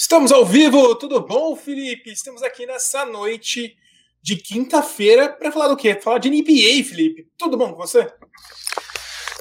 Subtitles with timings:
[0.00, 2.10] Estamos ao vivo, tudo bom, Felipe?
[2.10, 3.76] Estamos aqui nessa noite
[4.22, 5.94] de quinta-feira para falar do quê?
[5.94, 7.30] Falar de NBA, Felipe.
[7.36, 8.10] Tudo bom com você?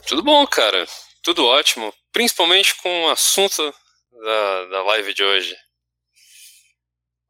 [0.05, 0.85] Tudo bom, cara.
[1.23, 1.93] Tudo ótimo.
[2.11, 3.73] Principalmente com o assunto
[4.11, 5.55] da, da live de hoje.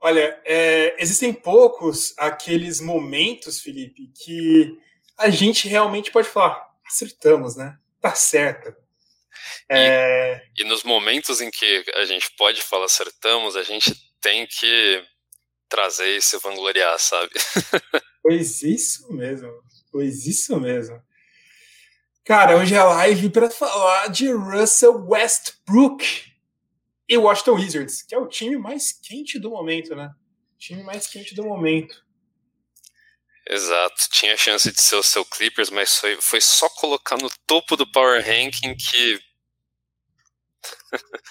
[0.02, 4.76] Olha, é, existem poucos aqueles momentos, Felipe, que
[5.20, 7.78] a gente realmente pode falar, acertamos, né?
[8.02, 8.16] Tá
[9.40, 9.70] certo.
[9.70, 10.44] É...
[10.58, 15.04] E, e, nos momentos em que a gente pode falar acertamos, a gente tem que
[15.68, 17.32] trazer e se vangloriar, sabe?
[18.24, 19.52] pois isso mesmo,
[19.92, 21.02] pois isso mesmo.
[22.26, 26.06] Cara, hoje é a live para falar de Russell Westbrook
[27.08, 30.12] e Washington Wizards, que é o time mais quente do momento, né?
[30.56, 32.04] O time mais quente do momento.
[33.50, 37.76] Exato, tinha chance de ser o seu Clippers, mas foi, foi só colocar no topo
[37.76, 39.20] do Power Ranking que.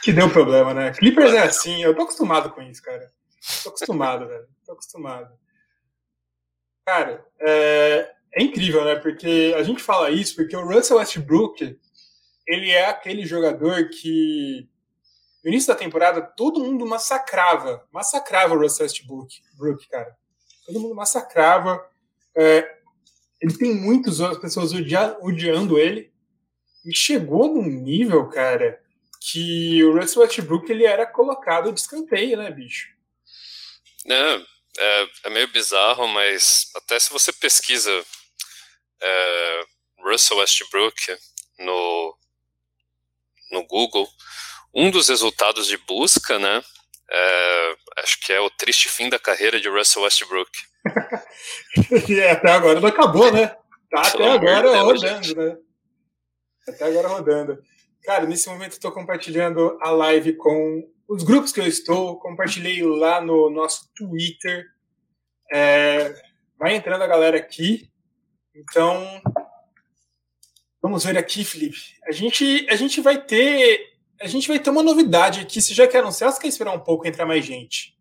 [0.03, 0.93] Que deu problema, né?
[0.93, 3.11] Clippers é assim, eu tô acostumado com isso, cara.
[3.63, 4.49] Tô acostumado, velho.
[4.65, 5.33] Tô acostumado.
[6.87, 8.97] Cara, é, é incrível, né?
[8.97, 11.79] Porque a gente fala isso porque o Russell Westbrook,
[12.47, 14.69] ele é aquele jogador que
[15.45, 20.17] no início da temporada todo mundo massacrava, massacrava o Russell Westbrook, Brook, cara.
[20.67, 21.85] Todo mundo massacrava.
[22.37, 22.79] É,
[23.41, 26.13] ele tem muitas pessoas odiando ele.
[26.85, 28.81] E chegou num nível, cara,
[29.21, 32.89] que o Russell Westbrook ele era colocado de escanteio, né, bicho?
[34.07, 34.43] É,
[34.79, 37.91] é, é meio bizarro, mas até se você pesquisa
[39.01, 39.65] é,
[39.99, 41.17] Russell Westbrook
[41.59, 42.17] no,
[43.51, 44.09] no Google,
[44.75, 46.63] um dos resultados de busca, né,
[47.11, 50.51] é, acho que é o triste fim da carreira de Russell Westbrook.
[52.09, 53.49] e até agora não acabou, né?
[53.91, 55.57] Tá até agora rodando, né?
[56.69, 57.63] Até agora rodando.
[58.09, 62.19] Cara, nesse momento estou compartilhando a live com os grupos que eu estou.
[62.19, 64.65] Compartilhei lá no nosso Twitter.
[65.53, 66.15] É,
[66.59, 67.93] vai entrando a galera aqui.
[68.55, 69.21] Então,
[70.81, 71.99] vamos ver aqui, Felipe.
[72.07, 73.79] A gente, a gente vai ter.
[74.23, 75.61] A gente vai ter uma novidade aqui.
[75.61, 77.95] Você já quer anunciar ou você quer esperar um pouco entrar mais gente?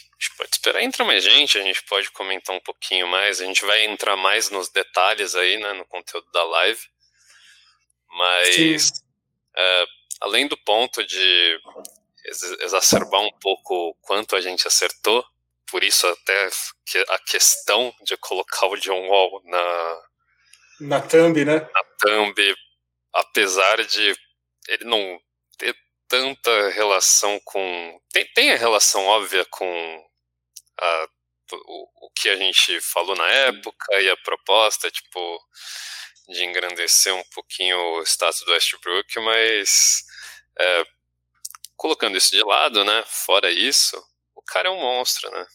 [0.00, 3.44] A gente pode esperar entrar mais gente, a gente pode comentar um pouquinho mais, a
[3.44, 6.80] gente vai entrar mais nos detalhes aí, né, no conteúdo da live.
[8.10, 8.90] Mas,
[9.56, 9.84] é,
[10.20, 11.60] além do ponto de
[12.62, 15.24] exacerbar um pouco quanto a gente acertou,
[15.70, 16.48] por isso até
[17.10, 20.02] a questão de colocar o John Wall na
[20.80, 21.68] na thumb, né?
[21.74, 22.54] Na thumb,
[23.12, 24.16] apesar de
[24.68, 25.20] ele não
[25.58, 25.76] ter
[26.06, 30.08] tanta relação com tem, tem a relação óbvia com
[30.80, 31.08] a,
[31.52, 35.40] o, o que a gente falou na época e a proposta, tipo
[36.28, 40.04] de engrandecer um pouquinho o status do Westbrook, mas
[40.58, 40.84] é,
[41.76, 43.02] colocando isso de lado, né?
[43.06, 43.96] Fora isso,
[44.34, 45.46] o cara é um monstro, né?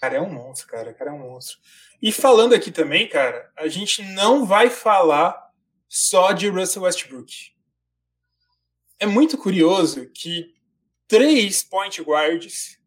[0.00, 0.90] cara é um monstro, cara.
[0.90, 1.58] O cara é um monstro.
[2.02, 5.50] E falando aqui também, cara, a gente não vai falar
[5.86, 7.52] só de Russell Westbrook.
[8.98, 10.54] É muito curioso que
[11.06, 12.78] três point guards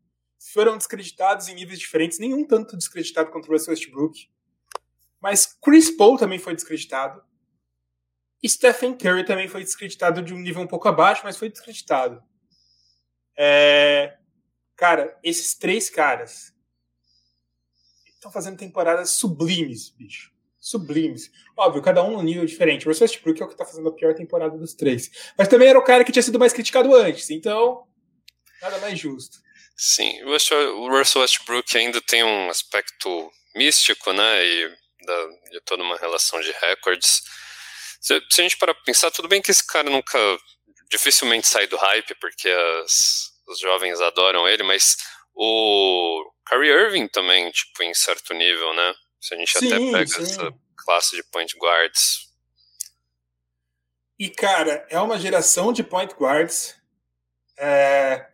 [0.51, 4.29] foram descreditados em níveis diferentes, nenhum tanto descreditado quanto o Russell Westbrook.
[5.23, 7.23] Mas Chris Paul também foi descreditado.
[8.45, 12.21] Stephen Curry também foi descreditado de um nível um pouco abaixo, mas foi descreditado.
[13.37, 14.17] É...
[14.75, 16.53] Cara, esses três caras
[18.13, 20.33] estão fazendo temporadas sublimes, bicho.
[20.59, 21.31] Sublimes.
[21.55, 22.85] Óbvio, cada um num nível diferente.
[22.85, 25.09] O Russell Westbrook é o que está fazendo a pior temporada dos três.
[25.37, 27.87] Mas também era o cara que tinha sido mais criticado antes, então
[28.61, 29.37] nada mais justo.
[29.77, 35.97] Sim, o Russell Westbrook ainda tem um aspecto místico, né, e da, de toda uma
[35.97, 37.21] relação de recordes.
[38.01, 40.17] Se, se a gente parar pra pensar, tudo bem que esse cara nunca,
[40.89, 44.97] dificilmente sai do hype, porque as, os jovens adoram ele, mas
[45.33, 48.93] o Kyrie Irving também, tipo, em certo nível, né?
[49.19, 50.23] Se a gente sim, até pega sim.
[50.23, 52.29] essa classe de point guards.
[54.19, 56.75] E, cara, é uma geração de point guards
[57.57, 58.27] é,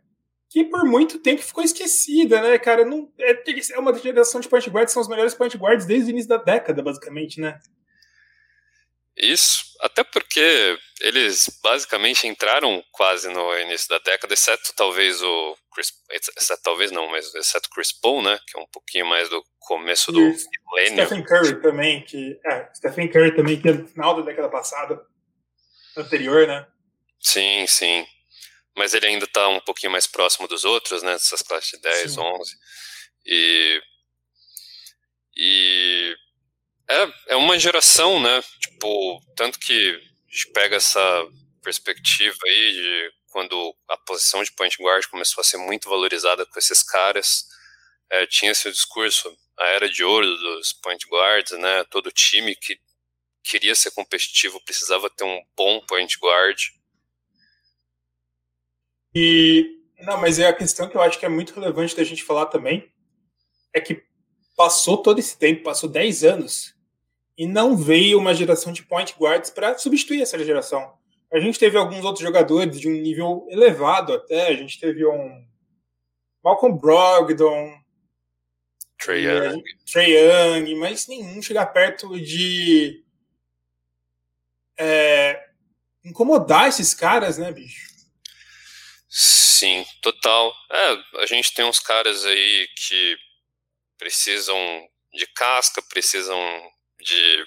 [0.50, 2.84] que por muito tempo ficou esquecida, né, cara?
[2.84, 3.32] Não, é,
[3.72, 6.38] é uma geração de point guards, são os melhores point guards desde o início da
[6.38, 7.60] década, basicamente, né?
[9.16, 15.92] Isso, até porque eles basicamente entraram quase no início da década, exceto talvez o Chris,
[16.38, 20.12] exceto, talvez não, mas exceto Chris Paul, né, que é um pouquinho mais do começo
[20.12, 21.06] do milênio.
[21.06, 25.06] Stephen Curry também, que é, Stephen Curry também que é no final da década passada,
[25.98, 26.66] anterior, né?
[27.20, 28.06] Sim, sim.
[28.80, 32.14] Mas ele ainda está um pouquinho mais próximo dos outros, né, dessas classes de 10,
[32.14, 32.20] sim.
[32.20, 32.58] 11.
[33.26, 33.82] E
[35.36, 36.16] e
[36.90, 38.42] é, é uma geração, né?
[38.62, 41.28] Tipo, tanto que a gente pega essa
[41.62, 46.58] perspectiva aí de quando a posição de point guard começou a ser muito valorizada com
[46.58, 47.46] esses caras,
[48.10, 51.84] é, tinha esse discurso, a era de ouro dos point guards, né?
[51.92, 52.80] Todo time que
[53.44, 56.60] queria ser competitivo precisava ter um bom point guard.
[59.14, 62.24] E não, mas é a questão que eu acho que é muito relevante da gente
[62.24, 62.92] falar também
[63.74, 64.04] é que
[64.56, 66.76] passou todo esse tempo, passou 10 anos
[67.38, 70.94] e não veio uma geração de point guards para substituir essa geração.
[71.32, 75.46] A gente teve alguns outros jogadores de um nível elevado até, a gente teve um
[76.44, 77.80] Malcolm Brogdon,
[79.00, 79.64] Trey Young.
[80.12, 83.04] Young, mas nenhum chega perto de
[84.78, 85.48] é,
[86.04, 87.89] incomodar esses caras, né, bicho?
[89.10, 90.56] Sim, total.
[90.72, 93.18] É, a gente tem uns caras aí que
[93.98, 96.40] precisam de casca, precisam
[97.00, 97.46] de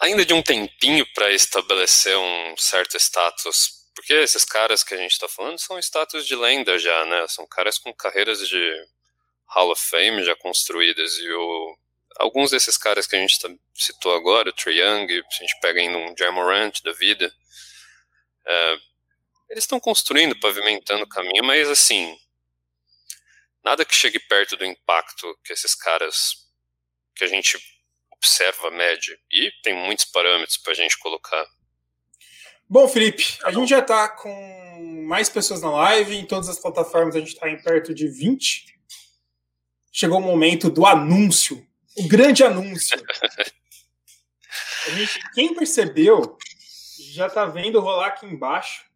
[0.00, 3.78] ainda de um tempinho para estabelecer um certo status.
[3.94, 7.26] Porque esses caras que a gente está falando são status de lenda já, né?
[7.28, 8.86] São caras com carreiras de
[9.46, 11.18] Hall of Fame já construídas.
[11.18, 11.78] E o,
[12.16, 15.60] alguns desses caras que a gente tá, citou agora, o Trae Young, se a gente
[15.60, 17.32] pega ainda um Jamorant da vida,
[18.46, 18.78] é,
[19.48, 22.16] eles estão construindo, pavimentando o caminho, mas assim,
[23.64, 26.46] nada que chegue perto do impacto que esses caras
[27.14, 27.58] que a gente
[28.12, 29.18] observa, mede.
[29.30, 31.46] E tem muitos parâmetros para a gente colocar.
[32.68, 37.16] Bom, Felipe, a gente já está com mais pessoas na live, em todas as plataformas
[37.16, 38.78] a gente está em perto de 20
[39.98, 41.66] chegou o momento do anúncio,
[41.96, 42.96] o grande anúncio.
[44.94, 46.38] Gente, quem percebeu
[47.12, 48.87] já está vendo rolar aqui embaixo.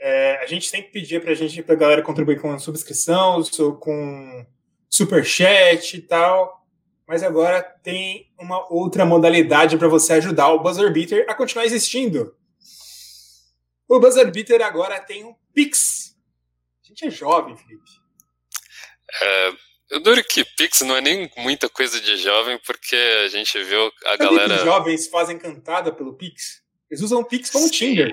[0.00, 3.42] É, a gente sempre pedia para a gente, para a galera contribuir com subscrição,
[3.78, 4.46] com
[4.88, 6.66] super chat e tal.
[7.06, 12.34] Mas agora tem uma outra modalidade para você ajudar o Buzzer Beater a continuar existindo.
[13.86, 16.16] O Buzzer Beater agora tem um Pix.
[16.82, 17.90] A gente é jovem, Felipe.
[19.22, 19.52] É,
[19.90, 23.90] eu duro que Pix não é nem muita coisa de jovem, porque a gente viu
[24.06, 24.58] a galera.
[24.58, 26.62] Que jovens fazem cantada pelo Pix.
[26.88, 27.72] Eles usam o Pix como sim.
[27.72, 28.12] Tinder.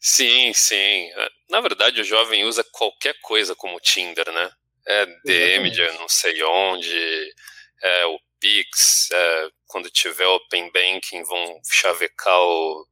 [0.00, 1.10] Sim, sim.
[1.48, 4.50] Na verdade, o jovem usa qualquer coisa como Tinder, né?
[4.86, 7.34] É DM de não sei onde,
[7.82, 12.86] é o Pix, é, quando tiver Open Banking vão chavecar o,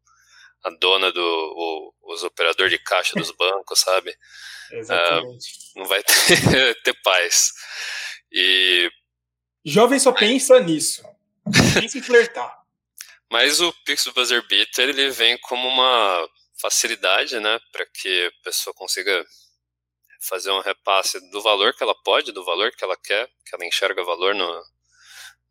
[0.65, 4.17] a dona do o, os operadores de caixa dos bancos, sabe?
[4.73, 5.49] Exatamente.
[5.77, 7.53] Uh, não vai ter, ter paz.
[8.33, 8.91] E.
[9.65, 11.03] Jovem só pensa nisso.
[11.75, 12.63] Pensa em flertar.
[13.31, 16.29] Mas o Pix do Buzzer Beater ele vem como uma
[16.61, 19.25] facilidade, né, para que a pessoa consiga
[20.21, 23.67] fazer um repasse do valor que ela pode, do valor que ela quer, que ela
[23.67, 24.65] enxerga valor no,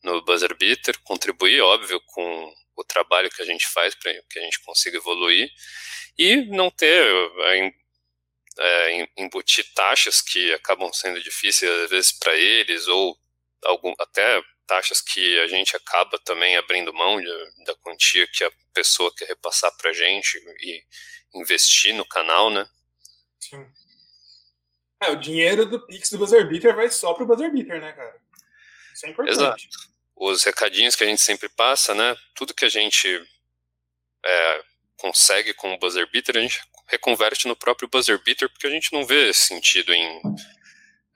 [0.03, 4.41] no Buzzer Beater, contribuir, óbvio, com o trabalho que a gente faz para que a
[4.41, 5.49] gente consiga evoluir
[6.17, 7.05] e não ter
[8.59, 13.17] é, embutir taxas que acabam sendo difíceis às vezes para eles ou
[13.63, 18.51] algum, até taxas que a gente acaba também abrindo mão de, da quantia que a
[18.73, 20.83] pessoa quer repassar para a gente e
[21.35, 22.67] investir no canal, né?
[23.39, 23.65] Sim.
[25.01, 28.15] É, o dinheiro do Pix do Buzzer Beater vai só pro Buzzer Beater, né, cara?
[28.93, 29.37] Isso é importante.
[29.37, 29.63] Exato.
[30.15, 32.15] Os recadinhos que a gente sempre passa, né?
[32.35, 33.07] Tudo que a gente
[34.25, 34.63] é,
[34.97, 38.93] consegue com o Buzzer Beater, a gente reconverte no próprio buzzer beater, porque a gente
[38.93, 40.21] não vê sentido em.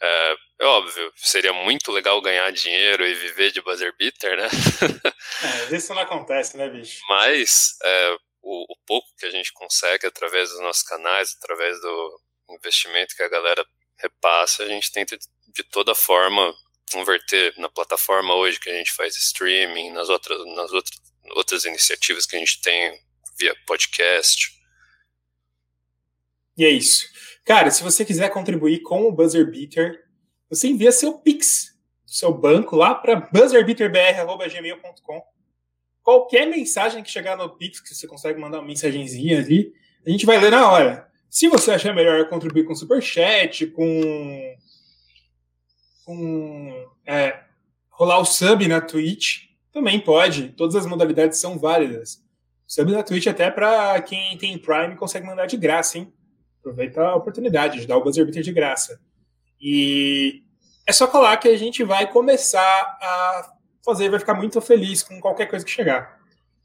[0.02, 4.48] É, é, óbvio, seria muito legal ganhar dinheiro e viver de buzzer beater, né?
[5.72, 7.02] é, isso não acontece, né, bicho?
[7.10, 12.22] Mas é, o, o, pouco que a gente consegue através dos nossos canais, através do
[12.52, 13.66] investimento que a galera
[13.98, 16.54] repassa, a gente tenta de toda forma
[16.92, 20.98] converter na plataforma hoje que a gente faz streaming, nas outras, nas outras,
[21.32, 22.98] outras iniciativas que a gente tem
[23.38, 24.56] via podcast.
[26.58, 27.06] E é isso.
[27.48, 30.04] Cara, se você quiser contribuir com o Buzzer Beater,
[30.50, 31.78] você envia seu Pix
[32.08, 35.22] seu banco lá para buzzerbeaterbr.gmail.com.
[36.02, 39.74] Qualquer mensagem que chegar no Pix, que você consegue mandar uma mensagenzinha ali,
[40.06, 41.06] a gente vai ler na hora.
[41.30, 44.56] Se você achar melhor contribuir com Superchat, com.
[46.06, 46.88] com.
[47.06, 47.42] É,
[47.90, 50.50] rolar o sub na Twitch, também pode.
[50.50, 52.24] Todas as modalidades são válidas.
[52.66, 56.14] Sub na Twitch até para quem tem Prime consegue mandar de graça, hein?
[56.68, 59.00] Aproveita a oportunidade de dar o buzzer beater de graça.
[59.60, 60.44] E
[60.86, 63.56] é só colar que a gente vai começar a
[63.86, 66.20] fazer, vai ficar muito feliz com qualquer coisa que chegar.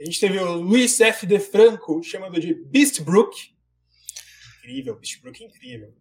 [0.00, 1.26] A gente teve o Luiz F.
[1.26, 3.36] De Franco chamando de Beastbrook.
[4.58, 5.92] Incrível, Beastbrook incrível.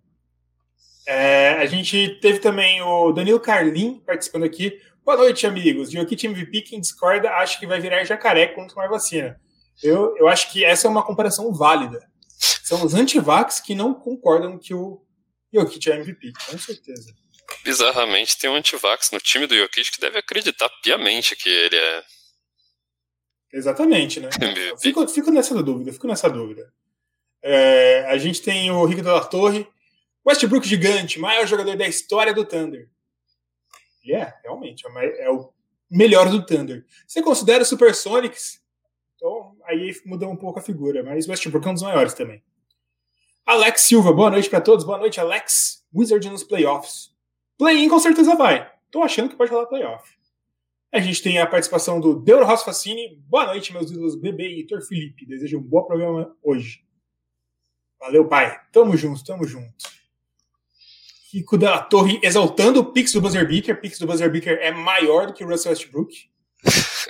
[1.08, 4.80] É, a gente teve também o Danilo Carlin participando aqui.
[5.06, 5.90] Boa noite, amigos.
[5.90, 9.40] Jokic MVP, quem discorda, acha que vai virar jacaré quando tomar vacina.
[9.82, 12.06] Eu, eu acho que essa é uma comparação válida.
[12.62, 15.02] São os antivax que não concordam que o
[15.54, 17.16] Jokic é MVP, com certeza.
[17.64, 22.04] Bizarramente, tem um antivax no time do Jokic que deve acreditar piamente que ele é.
[23.54, 24.30] Exatamente, né?
[24.82, 26.72] fico, fico nessa dúvida, fico nessa dúvida.
[27.42, 29.68] É, a gente tem o Rico da Torre,
[30.26, 32.90] Westbrook gigante, maior jogador da história do Thunder.
[34.04, 35.52] E é, realmente, é, é o
[35.90, 36.86] melhor do Thunder.
[37.06, 38.62] Você considera o Supersonics?
[39.16, 42.44] Então, aí mudou um pouco a figura, mas Westbrook é um dos maiores também.
[43.46, 44.86] Alex Silva, boa noite para todos.
[44.86, 45.86] Boa noite, Alex.
[45.94, 47.16] Wizard nos playoffs.
[47.58, 48.72] Play-in com certeza vai.
[48.92, 50.16] Tô achando que pode rolar playoff.
[50.94, 53.18] A gente tem a participação do Deuro Ross Facini.
[53.28, 55.26] Boa noite, meus ídolos Bebê e Heitor Felipe.
[55.26, 56.86] Desejo um bom programa hoje.
[58.00, 58.60] Valeu, pai.
[58.72, 59.74] Tamo junto, tamo junto.
[61.34, 63.82] Rico da Torre exaltando o Pix do Buzzer Beaker.
[63.82, 66.30] Pix do Buzzer Beaker é maior do que o Russell Westbrook.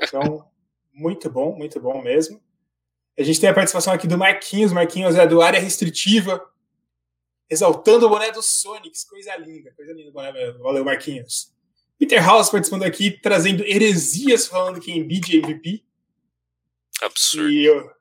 [0.02, 0.50] Então,
[0.92, 2.42] muito bom, muito bom mesmo.
[3.20, 4.72] A gente tem a participação aqui do Marquinhos.
[4.72, 6.44] Marquinhos é do área restritiva,
[7.50, 9.04] exaltando o boné do Sonics.
[9.04, 10.64] Coisa linda, coisa linda o boné mesmo.
[10.64, 11.54] Valeu, Marquinhos.
[11.98, 15.84] Peter House participando aqui, trazendo heresias, falando que Embiid é MVP.
[17.02, 17.50] Absurdo.
[17.50, 17.92] E o,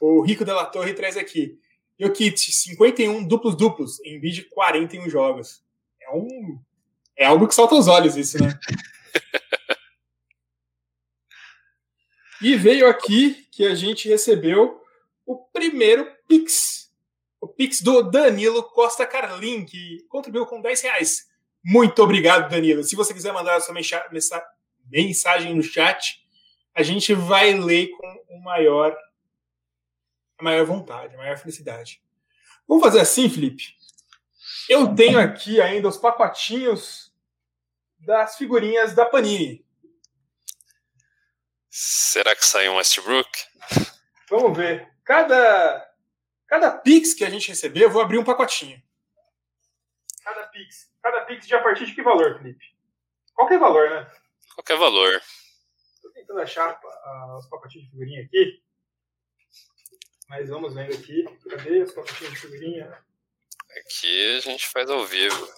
[0.00, 1.58] o Rico da Torre traz aqui.
[1.98, 4.00] Jokic, 51 duplos-duplos.
[4.04, 5.62] Embiid, 41 jogos
[6.02, 6.58] é um.
[7.16, 8.58] É algo que salta aos olhos, isso, né?
[12.42, 14.82] e veio aqui que a gente recebeu
[15.24, 16.83] o primeiro Pix.
[17.44, 21.28] O Pix do Danilo Costa Carlin, que contribuiu com 10 reais.
[21.62, 22.82] Muito obrigado, Danilo.
[22.82, 23.74] Se você quiser mandar a sua
[24.90, 26.26] mensagem no chat,
[26.74, 28.96] a gente vai ler com o maior,
[30.38, 32.02] a maior vontade, a maior felicidade.
[32.66, 33.76] Vamos fazer assim, Felipe?
[34.66, 37.12] Eu tenho aqui ainda os pacotinhos
[37.98, 39.62] das figurinhas da Panini.
[41.68, 43.28] Será que sai um Westbrook?
[44.30, 44.88] Vamos ver.
[45.04, 45.93] Cada,
[46.46, 48.82] cada Pix que a gente receber, eu vou abrir um pacotinho.
[50.22, 50.90] Cada Pix.
[51.02, 52.64] Cada Pix de a partir de que valor, Felipe?
[53.34, 54.10] Qualquer valor, né?
[54.54, 55.20] Qualquer valor.
[55.94, 58.62] Estou tentando achar uh, os pacotinhos de figurinha aqui.
[60.28, 61.24] Mas vamos vendo aqui.
[61.50, 63.04] Cadê os pacotinhos de figurinha?
[63.76, 65.48] Aqui a gente faz ao vivo.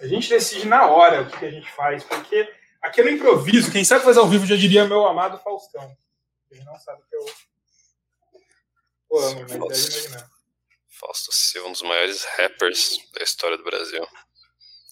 [0.00, 3.72] A gente decide na hora o que a gente faz, porque aqui é no improviso.
[3.72, 5.96] Quem sabe fazer ao vivo já diria meu amado Faustão.
[6.50, 7.26] Ele não sabe que eu,
[9.16, 10.30] amo, mas Fausto, deve imaginar.
[10.88, 14.06] Fausto Silva, um dos maiores rappers da história do Brasil.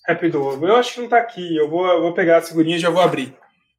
[0.07, 0.67] Rap do ovo.
[0.67, 1.57] Eu acho que não tá aqui.
[1.57, 3.37] Eu vou, eu vou pegar a figurinha e já vou abrir.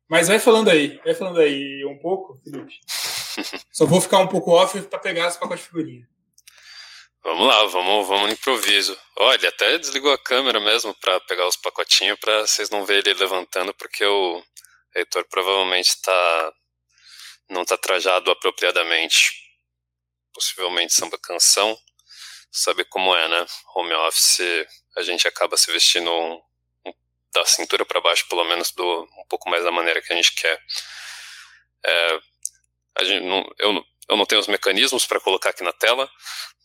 [0.10, 2.80] Mas vai falando aí, vai falando aí um pouco, Felipe.
[3.72, 6.08] Só vou ficar um pouco off para pegar as pacotes de figurinha.
[7.24, 8.98] Vamos lá, vamos, vamos no improviso.
[9.18, 13.20] Olha, até desligou a câmera mesmo para pegar os pacotinhos para vocês não verem ele
[13.20, 14.42] levantando, porque o
[14.96, 16.54] Heitor provavelmente está
[17.50, 19.47] não está trajado apropriadamente.
[20.38, 21.76] Possivelmente samba canção.
[22.52, 23.44] Sabe como é, né?
[23.74, 26.40] Home office, a gente acaba se vestindo um,
[26.86, 26.94] um,
[27.34, 30.36] da cintura para baixo, pelo menos do, um pouco mais da maneira que a gente
[30.36, 30.62] quer.
[31.84, 32.20] É,
[33.00, 36.08] a gente não, eu, eu não tenho os mecanismos para colocar aqui na tela,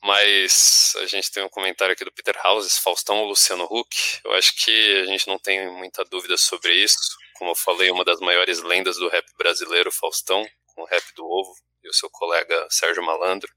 [0.02, 3.96] mas a gente tem um comentário aqui do Peter Houses, Faustão ou Luciano Huck.
[4.22, 6.98] Eu acho que a gente não tem muita dúvida sobre isso.
[7.38, 11.24] Como eu falei, uma das maiores lendas do rap brasileiro, Faustão, com o rap do
[11.24, 13.52] Ovo, e o seu colega Sérgio Malandro.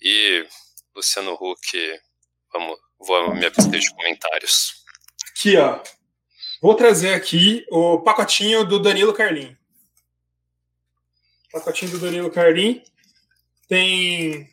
[0.00, 0.46] E
[0.94, 2.00] Luciano Huck,
[2.52, 4.84] vamos, vou me abster de comentários.
[5.30, 5.82] Aqui, ó.
[6.60, 9.56] Vou trazer aqui o pacotinho do Danilo Carlim.
[11.52, 12.82] Pacotinho do Danilo Carlim.
[13.68, 14.50] Tem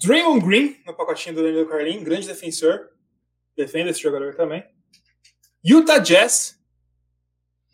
[0.00, 2.90] Draymond Green no pacotinho do Danilo Carlin, grande defensor.
[3.56, 4.64] Defende esse jogador também.
[5.62, 6.56] Utah Jazz.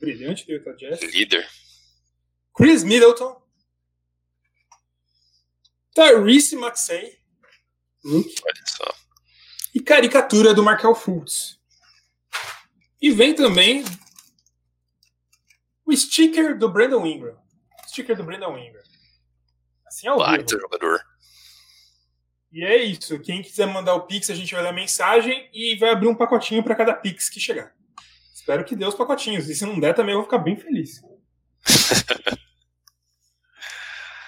[0.00, 1.00] Brilhante do Utah Jazz.
[1.02, 1.46] Líder.
[2.56, 3.43] Chris Middleton.
[5.94, 7.18] Tyrese Maxey.
[8.04, 8.94] Olha só.
[9.74, 11.58] E caricatura do Markel Fultz.
[13.00, 13.84] E vem também
[15.86, 17.36] o sticker do Brandon Ingram.
[17.84, 18.82] O sticker do Brandon Ingram.
[19.86, 21.00] Assim é o jogador.
[22.52, 23.18] E é isso.
[23.20, 26.62] Quem quiser mandar o Pix, a gente vai dar mensagem e vai abrir um pacotinho
[26.62, 27.74] para cada Pix que chegar.
[28.32, 29.48] Espero que dê os pacotinhos.
[29.48, 31.00] E se não der, também eu vou ficar bem feliz.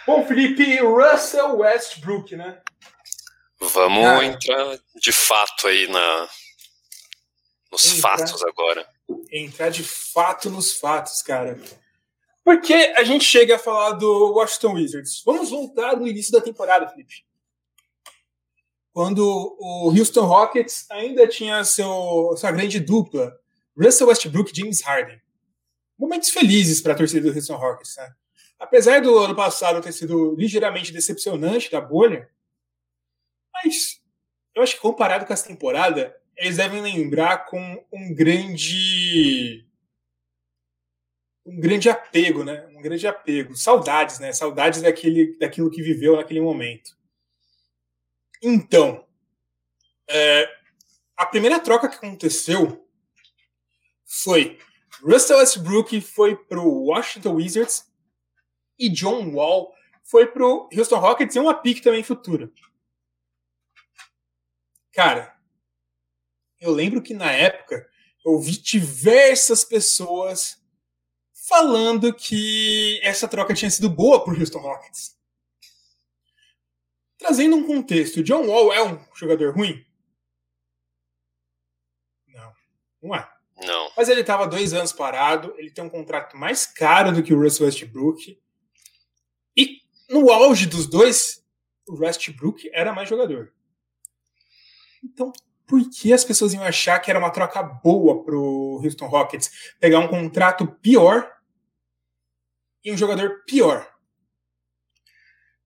[0.07, 2.61] Bom, Felipe, Russell Westbrook, né?
[3.59, 6.29] Vamos Cara, entrar de fato aí na,
[7.73, 8.89] nos entrar, fatos agora.
[9.33, 11.59] Entrar de fato nos fatos, cara.
[12.45, 15.23] Porque a gente chega a falar do Washington Wizards.
[15.25, 17.25] Vamos voltar no início da temporada, Felipe.
[18.93, 23.37] Quando o Houston Rockets ainda tinha seu, sua grande dupla,
[23.77, 25.21] Russell Westbrook e James Harden.
[25.99, 28.15] Momentos felizes para a torcida do Houston Rockets, né?
[28.59, 32.31] Apesar do ano passado ter sido ligeiramente decepcionante da bolha,
[33.53, 34.01] mas
[34.55, 39.67] eu acho que comparado com essa temporada, eles devem lembrar com um grande
[41.45, 42.67] um grande apego, né?
[42.77, 44.33] Um grande apego, saudades, né?
[44.33, 46.97] Saudades daquele, daquilo que viveu naquele momento.
[48.43, 49.07] Então,
[50.09, 50.49] é,
[51.17, 52.85] a primeira troca que aconteceu
[54.05, 54.59] foi
[55.03, 57.87] Russell Westbrook foi para o Washington Wizards
[58.79, 62.51] e John Wall foi pro Houston Rockets e uma pique também futura.
[64.93, 65.37] Cara,
[66.61, 67.89] eu lembro que na época
[68.25, 70.61] eu vi diversas pessoas
[71.33, 75.17] falando que essa troca tinha sido boa pro Houston Rockets.
[77.19, 79.85] Trazendo um contexto, John Wall é um jogador ruim?
[82.27, 82.53] Não,
[83.03, 83.31] não é.
[83.65, 83.91] Não.
[83.97, 87.41] Mas ele estava dois anos parado, ele tem um contrato mais caro do que o
[87.41, 88.39] Russell Westbrook.
[90.09, 91.45] No auge dos dois,
[91.87, 93.53] o Westbrook era mais jogador.
[95.03, 95.33] Então,
[95.67, 99.99] por que as pessoas iam achar que era uma troca boa pro Houston Rockets pegar
[99.99, 101.33] um contrato pior
[102.85, 103.93] e um jogador pior?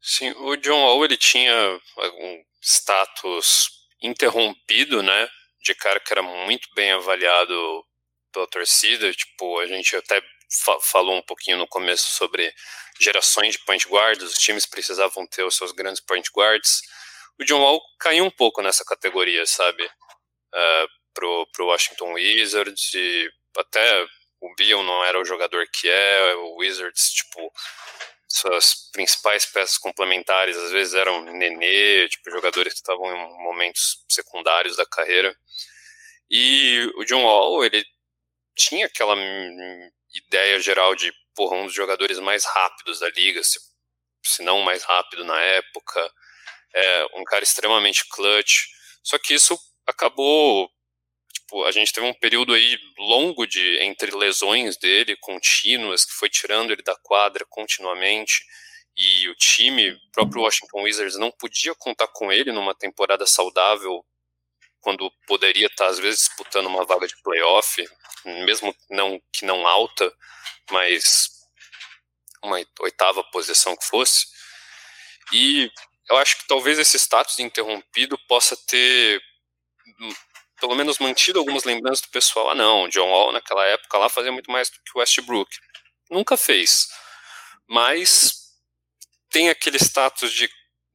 [0.01, 1.53] Sim, o John Wall ele tinha
[1.99, 3.69] um status
[4.03, 5.29] interrompido, né?
[5.63, 7.85] De cara que era muito bem avaliado
[8.33, 9.13] pela torcida.
[9.13, 10.23] Tipo, a gente até
[10.83, 12.53] falou um pouquinho no começo sobre
[13.01, 16.83] gerações de point guards, os times precisavam ter os seus grandes point guards.
[17.39, 19.85] O John Wall caiu um pouco nessa categoria, sabe?
[19.85, 24.07] Uh, pro, pro Washington Wizards e até
[24.41, 27.53] o Bill não era o jogador que é, o Wizards, tipo,
[28.29, 34.77] suas principais peças complementares às vezes eram Nenê, tipo, jogadores que estavam em momentos secundários
[34.77, 35.35] da carreira.
[36.31, 37.85] E o John Wall, ele
[38.55, 39.17] tinha aquela
[40.15, 43.59] ideia geral de porra, um dos jogadores mais rápidos da liga, se,
[44.25, 46.13] se não mais rápido na época,
[46.75, 48.67] é, um cara extremamente clutch.
[49.03, 50.71] Só que isso acabou.
[51.33, 56.29] Tipo, a gente teve um período aí longo de entre lesões dele, contínuas, que foi
[56.29, 58.45] tirando ele da quadra continuamente.
[58.97, 64.05] E o time, próprio Washington Wizards, não podia contar com ele numa temporada saudável,
[64.81, 67.85] quando poderia estar, às vezes, disputando uma vaga de playoff,
[68.25, 70.13] mesmo não que não alta,
[70.71, 71.29] mas
[72.43, 74.27] uma oitava posição que fosse.
[75.33, 75.71] E
[76.09, 79.23] eu acho que talvez esse status de interrompido possa ter
[80.01, 80.15] hum,
[80.61, 82.51] pelo menos mantido algumas lembranças do pessoal.
[82.51, 85.51] Ah, não, John Wall naquela época lá fazia muito mais do que o Westbrook.
[86.11, 86.89] Nunca fez.
[87.69, 88.41] Mas
[89.31, 90.49] tem aquele status de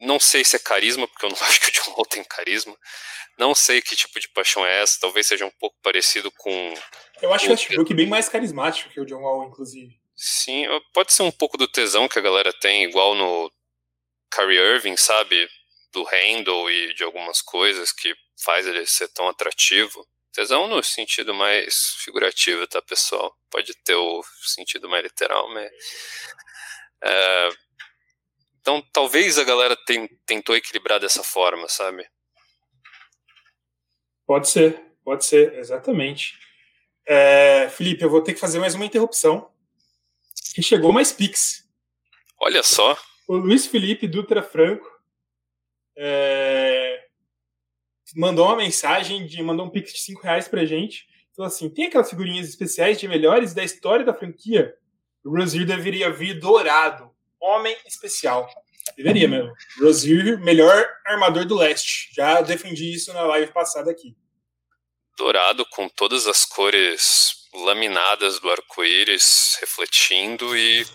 [0.06, 2.76] não sei se é carisma, porque eu não acho que o John Wall tem carisma.
[3.38, 6.74] Não sei que tipo de paixão é essa, talvez seja um pouco parecido com.
[7.22, 10.00] Eu acho o Westbrook bem mais carismático que o John Wall, inclusive.
[10.16, 13.52] Sim, pode ser um pouco do tesão que a galera tem, igual no
[14.34, 15.50] Kyrie Irving, sabe?
[15.92, 20.08] Do handle e de algumas coisas que faz ele ser tão atrativo.
[20.32, 23.34] Tesão no sentido mais figurativo, tá, pessoal?
[23.50, 25.70] Pode ter o sentido mais literal, mas.
[27.04, 27.50] É...
[28.66, 32.04] Então, talvez a galera tem, tentou equilibrar dessa forma, sabe?
[34.26, 36.34] Pode ser, pode ser, exatamente.
[37.06, 39.52] É, Felipe, eu vou ter que fazer mais uma interrupção.
[40.56, 41.70] Que chegou mais Pix.
[42.42, 42.98] Olha só.
[43.28, 44.90] O Luiz Felipe Dutra Franco
[45.96, 47.06] é,
[48.16, 51.06] mandou uma mensagem, de, mandou um Pix de 5 reais pra gente.
[51.36, 54.76] Falou assim: tem aquelas figurinhas especiais de melhores da história da franquia?
[55.24, 57.15] O Rosier deveria vir dourado.
[57.46, 58.50] Homem especial.
[58.98, 59.54] Deveria mesmo.
[59.80, 62.10] Rosier, melhor armador do leste.
[62.16, 64.16] Já defendi isso na live passada aqui.
[65.18, 70.86] Dourado com todas as cores laminadas do arco-íris refletindo e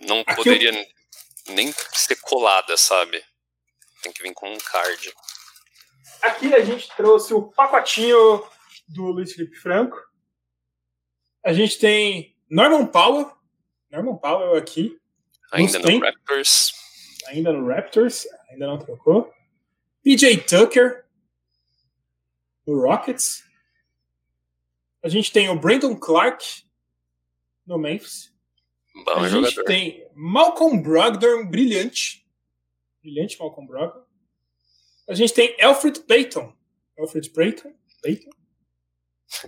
[0.00, 1.54] não aqui poderia eu...
[1.54, 3.22] nem ser colada, sabe?
[4.02, 5.14] Tem que vir com um card.
[6.22, 8.42] Aqui a gente trouxe o pacotinho
[8.88, 9.96] do Luiz Felipe Franco.
[11.44, 13.30] A gente tem Norman Powell.
[13.90, 14.99] Norman Powell aqui.
[15.52, 16.72] Ainda no tem, Raptors.
[17.28, 18.26] Ainda no Raptors.
[18.50, 19.32] Ainda não trocou.
[20.02, 21.04] PJ Tucker.
[22.66, 23.44] No Rockets.
[25.02, 26.62] A gente tem o Brandon Clark
[27.66, 28.32] no Memphis.
[29.04, 29.50] Bom a jogador.
[29.50, 32.26] gente tem Malcolm Brogdon, brilhante.
[33.02, 34.04] Brilhante Malcolm Brogdon.
[35.08, 36.54] A gente tem Alfred Payton.
[36.98, 37.72] Alfred Payton.
[38.02, 38.30] Payton.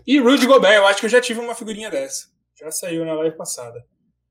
[0.07, 0.77] E Rudy Gobert.
[0.77, 2.31] Eu acho que eu já tive uma figurinha dessa.
[2.59, 3.87] Já saiu na live passada.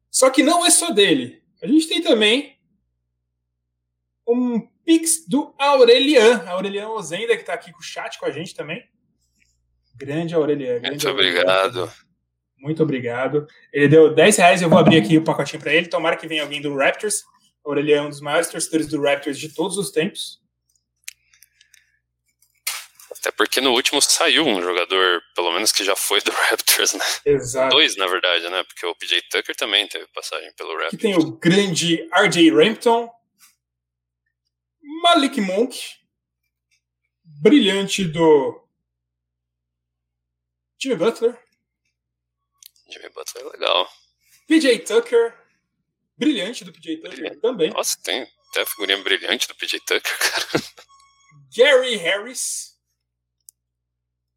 [0.09, 1.40] Só que não é só dele.
[1.61, 2.57] A gente tem também
[4.27, 6.43] um pix do Aurelian.
[6.47, 8.83] Aurelian Ozenda, que está aqui com o chat com a gente também.
[9.95, 10.79] Grande Aurelian.
[10.79, 11.91] Grande Muito obrigado.
[12.57, 13.47] Muito obrigado.
[13.71, 15.87] Ele deu 10 reais, eu vou abrir aqui o pacotinho para ele.
[15.87, 17.23] Tomara que venha alguém do Raptors.
[17.63, 20.40] Aurelian é um dos maiores torcedores do Raptors de todos os tempos.
[23.21, 27.05] Até porque no último saiu um jogador, pelo menos que já foi do Raptors, né?
[27.23, 27.75] Exato.
[27.75, 28.63] Dois, na verdade, né?
[28.63, 30.93] Porque o PJ Tucker também teve passagem pelo Raptors.
[30.95, 33.07] Aqui tem o grande RJ Rampton,
[35.03, 35.79] Malik Monk,
[37.23, 38.67] brilhante do
[40.81, 41.39] Jimmy Butler.
[42.89, 43.87] Jimmy Butler é legal.
[44.47, 45.37] PJ Tucker,
[46.17, 47.39] brilhante do PJ Tucker brilhante.
[47.39, 47.69] também.
[47.69, 50.63] Nossa, tem até a figurinha brilhante do PJ Tucker, cara.
[51.55, 52.70] Gary Harris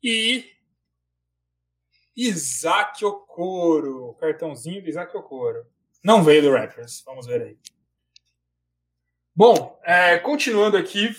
[0.05, 0.53] e
[2.15, 4.15] Isaac Okoro.
[4.21, 5.67] Cartãozinho do Isaac Okoro.
[6.03, 7.03] Não veio do Raptors.
[7.07, 7.59] Vamos ver aí.
[9.35, 11.11] Bom, é, continuando aqui.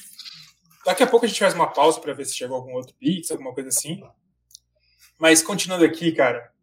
[0.85, 3.31] Daqui a pouco a gente faz uma pausa para ver se chegou algum outro Pix,
[3.31, 4.07] alguma coisa assim.
[5.17, 6.53] Mas continuando aqui, cara.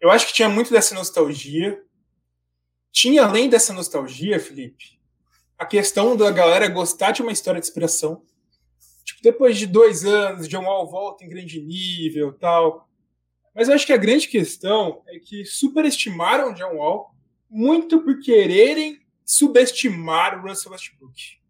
[0.00, 1.84] Eu acho que tinha muito dessa nostalgia.
[2.90, 4.98] Tinha, além dessa nostalgia, Felipe,
[5.58, 8.24] a questão da galera gostar de uma história de inspiração.
[9.04, 12.88] Tipo, depois de dois anos, John Wall volta em grande nível tal.
[13.54, 17.14] Mas eu acho que a grande questão é que superestimaram John Wall
[17.50, 21.40] muito por quererem subestimar o Russell Westbrook.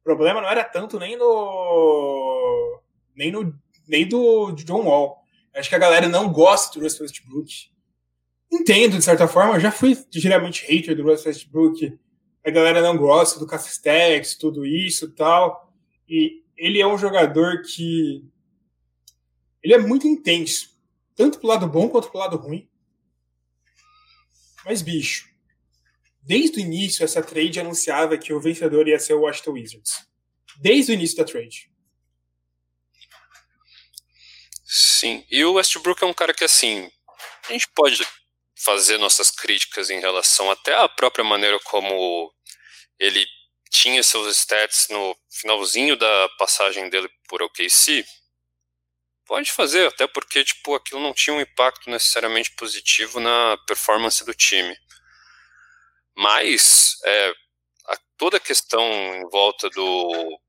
[0.00, 2.80] O problema não era tanto nem no
[3.14, 3.54] nem no
[3.86, 5.22] nem do John Wall.
[5.54, 7.70] Acho que a galera não gosta do Russell Westbrook.
[8.52, 11.98] Entendo, de certa forma, eu já fui geralmente hater do Russell Westbrook.
[12.44, 15.65] A galera não gosta do Castex, tudo isso tal.
[16.08, 18.24] E ele é um jogador que.
[19.62, 20.70] Ele é muito intenso.
[21.14, 22.68] Tanto pro lado bom quanto pro lado ruim.
[24.64, 25.28] Mas, bicho,
[26.22, 30.06] desde o início, essa trade anunciava que o vencedor ia ser o Washington Wizards.
[30.58, 31.70] Desde o início da trade.
[34.64, 36.90] Sim, e o Westbrook é um cara que, assim,
[37.48, 38.04] a gente pode
[38.56, 42.32] fazer nossas críticas em relação até à própria maneira como
[42.98, 43.24] ele
[43.76, 48.04] tinha seus stats no finalzinho da passagem dele por OKC.
[49.26, 54.32] Pode fazer, até porque tipo, aquilo não tinha um impacto necessariamente positivo na performance do
[54.32, 54.76] time.
[56.16, 57.34] Mas é,
[57.88, 58.82] a, toda a questão
[59.16, 60.40] em volta do,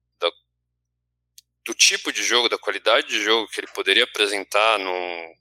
[1.67, 5.35] do tipo de jogo, da qualidade de jogo que ele poderia apresentar no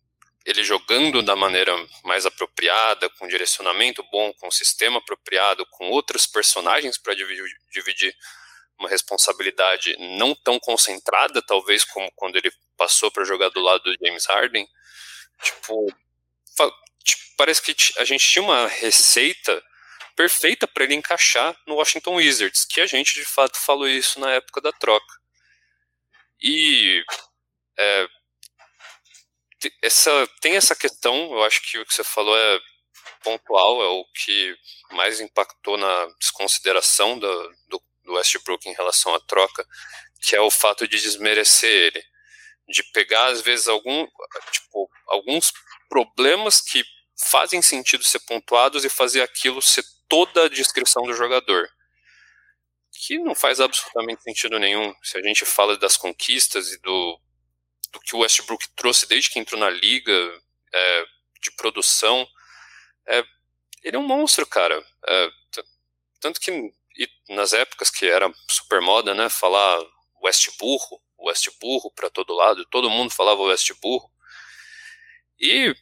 [0.46, 1.72] ele jogando da maneira
[2.04, 8.16] mais apropriada, com direcionamento bom, com sistema apropriado, com outros personagens para dividir, dividir
[8.78, 14.06] uma responsabilidade não tão concentrada, talvez como quando ele passou para jogar do lado do
[14.06, 14.68] James Harden.
[15.42, 15.86] Tipo,
[17.02, 19.60] tipo, parece que a gente tinha uma receita
[20.14, 24.30] perfeita para ele encaixar no Washington Wizards, que a gente de fato falou isso na
[24.30, 25.14] época da troca.
[26.40, 27.04] E
[27.76, 28.08] é,
[29.82, 32.60] essa, tem essa questão, eu acho que o que você falou é
[33.22, 34.56] pontual, é o que
[34.92, 39.64] mais impactou na desconsideração do, do, do Westbrook em relação à troca,
[40.22, 42.02] que é o fato de desmerecer ele.
[42.68, 44.06] De pegar, às vezes, algum,
[44.50, 45.52] tipo, alguns
[45.88, 46.84] problemas que
[47.30, 51.68] fazem sentido ser pontuados e fazer aquilo ser toda a descrição do jogador
[52.96, 54.94] que não faz absolutamente sentido nenhum.
[55.02, 57.20] Se a gente fala das conquistas e do,
[57.96, 60.12] do que o Westbrook trouxe desde que entrou na liga,
[60.72, 61.04] é,
[61.40, 62.28] de produção,
[63.08, 63.24] é,
[63.82, 64.84] ele é um monstro, cara.
[65.08, 65.30] É,
[66.20, 66.72] tanto que
[67.28, 69.78] nas épocas que era super moda, né, falar
[70.22, 74.10] West burro, West burro para todo lado, todo mundo falava West burro.
[75.38, 75.74] E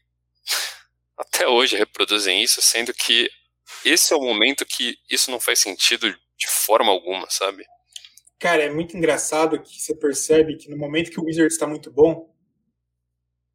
[1.19, 3.31] até hoje reproduzem isso, sendo que
[3.85, 7.65] esse é o momento que isso não faz sentido de forma alguma, sabe?
[8.39, 11.91] Cara, é muito engraçado que você percebe que no momento que o Wizards está muito
[11.91, 12.35] bom,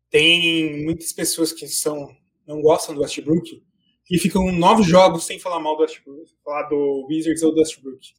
[0.10, 2.16] tem muitas pessoas que são
[2.48, 3.64] não gostam do Westbrook
[4.10, 8.14] e ficam nove jogos sem falar mal do Westbrook, falar do Wizards ou do Westbrook.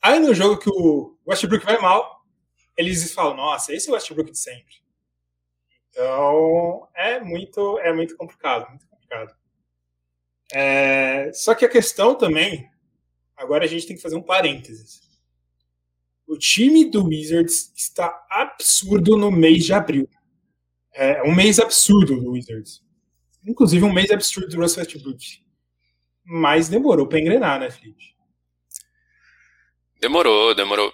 [0.00, 2.22] Aí no jogo que o Westbrook vai mal,
[2.76, 4.76] eles falam, nossa, esse é o Westbrook de sempre.
[5.90, 9.34] Então, é muito, é muito complicado, muito complicado.
[10.52, 12.70] É, só que a questão também,
[13.36, 15.07] agora a gente tem que fazer um parênteses.
[16.28, 20.06] O time do Wizards está absurdo no mês de abril.
[20.92, 22.82] É um mês absurdo do Wizards.
[23.46, 25.42] Inclusive um mês absurdo do Russell Westbrook.
[26.22, 28.14] Mas demorou para engrenar, né, Felipe?
[29.98, 30.92] Demorou, demorou.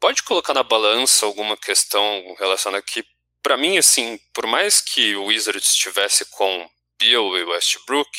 [0.00, 3.04] Pode colocar na balança alguma questão relacionada que,
[3.42, 6.66] para mim, assim, por mais que o Wizards estivesse com
[6.98, 8.10] Bill e Westbrook,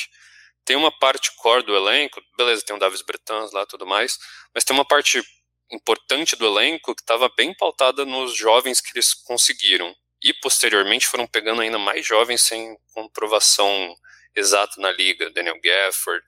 [0.63, 4.19] tem uma parte core do elenco, beleza, tem o Davis Bertans lá tudo mais,
[4.53, 5.23] mas tem uma parte
[5.71, 9.95] importante do elenco que estava bem pautada nos jovens que eles conseguiram.
[10.23, 13.95] E posteriormente foram pegando ainda mais jovens sem comprovação
[14.35, 16.23] exata na liga, Daniel Gafford,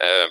[0.00, 0.28] é,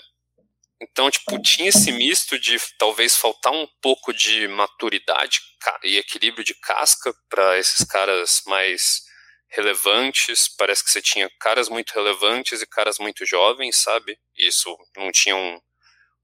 [0.82, 5.40] então, tipo, tinha esse misto de talvez faltar um pouco de maturidade
[5.84, 9.04] e equilíbrio de casca para esses caras mais
[9.50, 10.48] relevantes.
[10.58, 14.18] Parece que você tinha caras muito relevantes e caras muito jovens, sabe?
[14.36, 15.62] Isso não tinha um,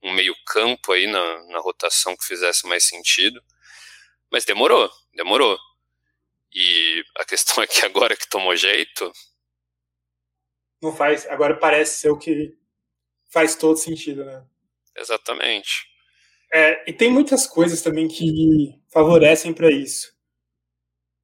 [0.04, 3.42] um meio campo aí na, na rotação que fizesse mais sentido.
[4.32, 5.58] Mas demorou, demorou.
[6.54, 9.12] E a questão é que agora que tomou jeito.
[10.82, 11.26] Não faz.
[11.28, 12.56] Agora parece ser o que
[13.30, 14.46] faz todo sentido, né?
[14.96, 15.88] Exatamente.
[16.54, 20.16] É, e tem muitas coisas também que favorecem para isso.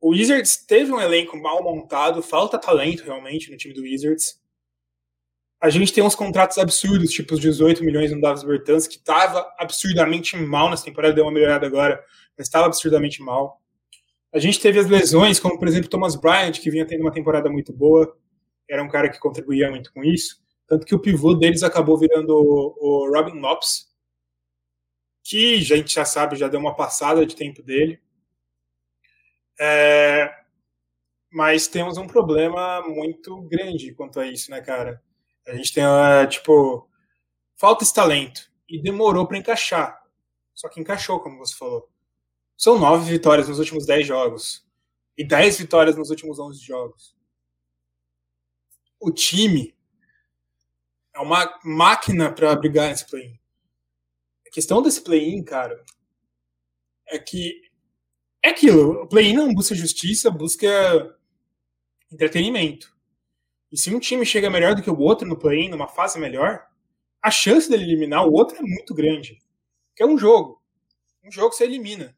[0.01, 4.37] O Wizards teve um elenco mal montado, falta talento realmente no time do Wizards.
[5.63, 9.49] A gente tem uns contratos absurdos, tipo os 18 milhões no Davis Bertans, que estava
[9.57, 12.03] absurdamente mal nessa temporada, deu uma melhorada agora,
[12.37, 13.61] mas estava absurdamente mal.
[14.33, 17.49] A gente teve as lesões, como por exemplo Thomas Bryant, que vinha tendo uma temporada
[17.49, 18.13] muito boa,
[18.69, 20.43] era um cara que contribuía muito com isso.
[20.67, 23.87] Tanto que o pivô deles acabou virando o, Robin Lopes,
[25.23, 28.01] que a gente já sabe, já deu uma passada de tempo dele.
[29.57, 30.29] É,
[31.31, 35.01] mas temos um problema muito grande quanto a isso, né, cara?
[35.47, 36.89] A gente tem, é, tipo,
[37.55, 38.51] falta esse talento.
[38.67, 40.01] E demorou para encaixar.
[40.53, 41.89] Só que encaixou, como você falou.
[42.57, 44.65] São nove vitórias nos últimos dez jogos.
[45.17, 47.15] E dez vitórias nos últimos onze jogos.
[48.99, 49.75] O time
[51.13, 53.39] é uma máquina para brigar nesse play-in.
[54.47, 55.83] A questão desse play-in, cara,
[57.07, 57.61] é que
[58.41, 59.03] é aquilo.
[59.03, 60.67] O play-in não busca justiça, busca
[62.11, 62.92] entretenimento.
[63.73, 66.63] E se um time chega melhor do que o outro no play-in, numa fase melhor,
[67.19, 69.41] a chance dele eliminar o outro é muito grande.
[69.95, 70.61] Que é um jogo.
[71.23, 72.15] Um jogo você elimina.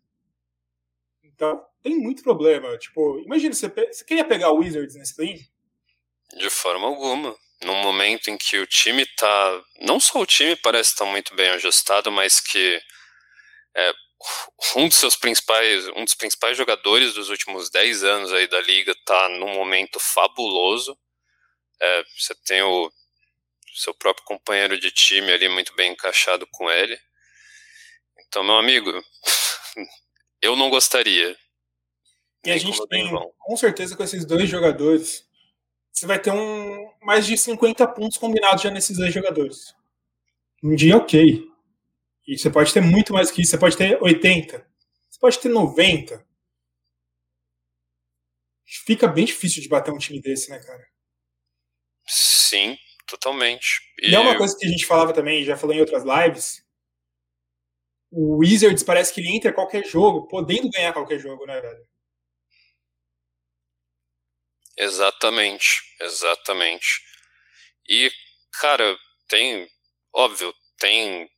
[1.23, 2.77] Então, tem muito problema.
[2.77, 5.39] Tipo, imagina, você, você queria pegar o Wizards nesse play-in?
[6.37, 9.63] De forma alguma num momento em que o time tá.
[9.79, 12.81] Não só o time parece estar muito bem ajustado, mas que
[13.73, 13.93] é,
[14.75, 18.93] um dos seus principais, um dos principais jogadores dos últimos 10 anos aí da liga
[19.05, 20.97] tá num momento fabuloso.
[21.81, 22.91] É, você tem o
[23.75, 26.97] seu próprio companheiro de time ali muito bem encaixado com ele.
[28.27, 28.91] Então, meu amigo,
[30.41, 31.37] eu não gostaria.
[32.45, 33.09] E a gente tem,
[33.39, 35.27] com certeza, com esses dois jogadores,
[35.91, 39.73] você vai ter um mais de 50 pontos combinados já nesses dois jogadores.
[40.63, 41.47] Um dia, ok.
[42.27, 43.51] E você pode ter muito mais que isso.
[43.51, 44.65] Você pode ter 80.
[45.09, 46.25] Você pode ter 90.
[48.65, 50.85] Fica bem difícil de bater um time desse, né, cara?
[52.07, 53.81] Sim, totalmente.
[54.01, 56.63] E, e é uma coisa que a gente falava também, já falou em outras lives.
[58.11, 61.85] O Wizards parece que ele entra qualquer jogo, podendo ganhar qualquer jogo, né, velho?
[64.77, 67.01] Exatamente, exatamente.
[67.89, 68.11] E,
[68.59, 69.67] cara, tem,
[70.13, 71.29] óbvio, tem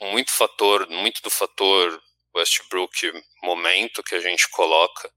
[0.00, 2.02] muito fator, muito do fator
[2.36, 5.10] Westbrook momento que a gente coloca.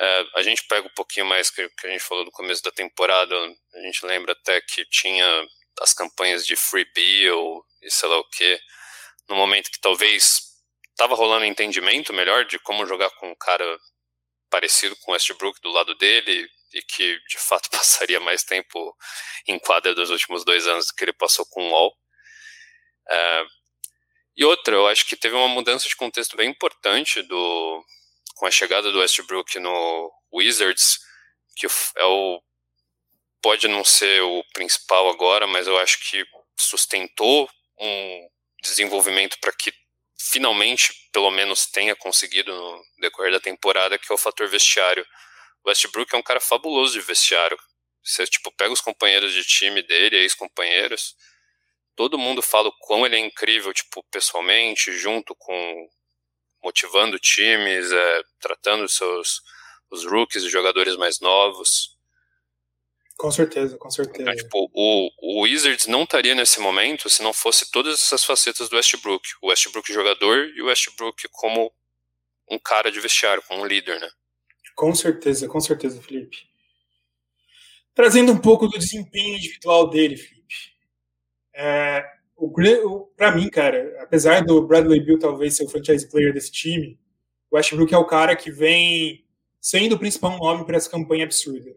[0.00, 2.70] É, a gente pega um pouquinho mais que, que a gente falou no começo da
[2.70, 3.34] temporada,
[3.74, 5.46] a gente lembra até que tinha
[5.80, 8.60] as campanhas de Free Bill e sei lá o que,
[9.28, 10.40] no momento que talvez
[10.90, 13.78] estava rolando entendimento melhor de como jogar com um cara
[14.50, 18.96] parecido com Westbrook do lado dele, e que de fato passaria mais tempo
[19.46, 21.96] em quadra dos últimos dois anos do que ele passou com o UOL.
[23.10, 23.44] É,
[24.36, 27.84] e outra, eu acho que teve uma mudança de contexto bem importante do,
[28.38, 30.98] com a chegada do Westbrook no Wizards,
[31.56, 32.40] que é o,
[33.42, 36.24] pode não ser o principal agora, mas eu acho que
[36.56, 38.28] sustentou um
[38.62, 39.72] desenvolvimento para que
[40.20, 45.06] finalmente, pelo menos, tenha conseguido no decorrer da temporada, que é o fator vestiário
[45.68, 47.58] Westbrook é um cara fabuloso de vestiário.
[48.02, 51.14] Você, tipo, pega os companheiros de time dele, ex-companheiros,
[51.94, 55.88] todo mundo fala o quão ele é incrível, tipo, pessoalmente, junto com
[56.62, 59.42] motivando times, é, tratando seus
[59.90, 61.96] os rookies, os jogadores mais novos.
[63.16, 64.22] Com certeza, com certeza.
[64.22, 68.68] Então, tipo, o, o Wizards não estaria nesse momento se não fosse todas essas facetas
[68.68, 69.28] do Westbrook.
[69.42, 71.72] O Westbrook jogador e o Westbrook como
[72.50, 74.08] um cara de vestiário, como um líder, né?
[74.76, 76.48] Com certeza, com certeza, Felipe.
[77.92, 80.54] Trazendo um pouco do desempenho individual dele, Felipe.
[81.52, 82.08] É,
[83.16, 86.98] para mim, cara, apesar do Bradley Bill talvez ser o franchise player desse time,
[87.50, 89.24] o Westbrook é o cara que vem
[89.60, 91.74] sendo o principal nome para essa campanha absurda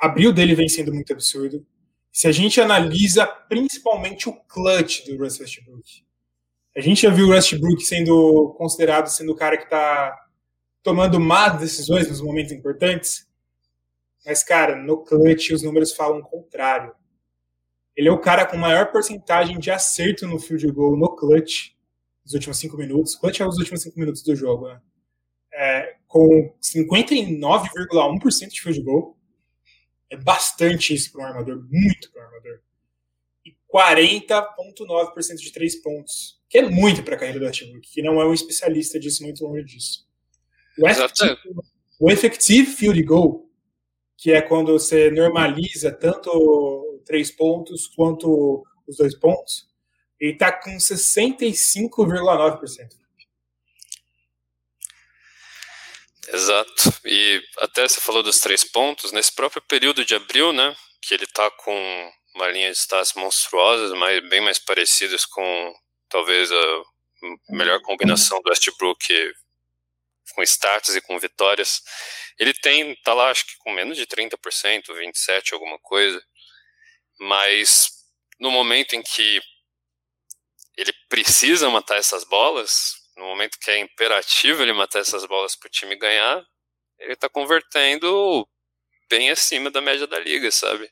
[0.00, 1.64] abril dele vem sendo muito absurdo.
[2.10, 6.04] Se a gente analisa principalmente o clutch do Russ Westbrook,
[6.74, 10.16] a gente já viu o Westbrook sendo considerado sendo o cara que está
[10.82, 13.28] tomando más decisões nos momentos importantes,
[14.24, 16.94] mas, cara, no clutch os números falam o contrário.
[18.00, 21.72] Ele é o cara com maior porcentagem de acerto no field goal no clutch
[22.24, 23.14] nos últimos cinco minutos.
[23.14, 24.80] Clutch é os últimos cinco minutos do jogo, né?
[25.52, 29.18] É, com 59,1% de field goal
[30.08, 32.60] é bastante isso para um armador, muito para um armador.
[33.44, 38.18] E 40,9% de três pontos, que é muito para a carreira do Westbrook, que não
[38.18, 40.08] é um especialista disso, muito longe disso.
[40.78, 41.36] O effective,
[42.00, 43.46] o effective field goal,
[44.16, 49.68] que é quando você normaliza tanto três pontos quanto os dois pontos,
[50.18, 53.00] ele está com 65,9%.
[56.32, 56.92] Exato.
[57.04, 61.24] E até você falou dos três pontos, nesse próprio período de abril, né, que ele
[61.24, 65.74] está com uma linha de stats monstruosas, mas bem mais parecidas com
[66.08, 66.82] talvez a
[67.48, 69.34] melhor combinação do Westbrook
[70.34, 71.82] com stats e com vitórias.
[72.38, 76.22] Ele tem, tá lá acho que com menos de 30%, 27 alguma coisa.
[77.20, 77.90] Mas
[78.38, 79.40] no momento em que
[80.76, 85.66] ele precisa matar essas bolas, no momento que é imperativo ele matar essas bolas para
[85.66, 86.42] o time ganhar,
[86.98, 88.48] ele está convertendo
[89.08, 90.90] bem acima da média da liga, sabe?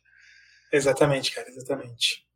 [0.73, 2.27] Exatamente, cara, exatamente.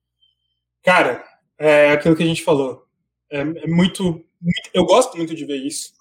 [0.83, 1.25] Cara,
[1.59, 2.87] é aquilo que a gente falou.
[3.31, 4.03] É, é muito,
[4.41, 5.93] muito, Eu gosto muito de ver isso.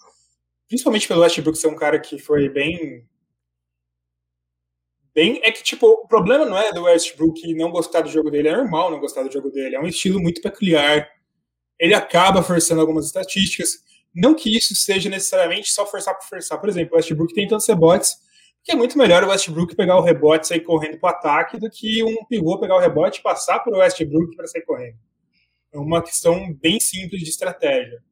[0.67, 3.08] Principalmente pelo Westbrook ser um cara que foi bem.
[5.13, 5.39] Bem.
[5.43, 8.56] É que, tipo, o problema não é do Westbrook não gostar do jogo dele, é
[8.56, 9.76] normal não gostar do jogo dele.
[9.76, 11.10] É um estilo muito peculiar
[11.82, 13.80] ele acaba forçando algumas estatísticas.
[14.13, 16.60] Não que isso seja necessariamente só forçar por forçar.
[16.60, 18.17] Por exemplo, o Westbrook tem tantos rebotes,
[18.63, 21.58] que é muito melhor o Westbrook pegar o rebote e sair correndo para o ataque
[21.58, 24.97] do que um pivô pegar o rebote e passar para o Westbrook para sair correndo.
[25.74, 28.04] É uma questão bem simples de estratégia.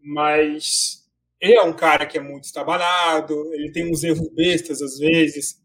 [0.00, 1.04] Mas
[1.40, 5.60] ele é um cara que é muito estabanado, ele tem uns erros bestas às vezes,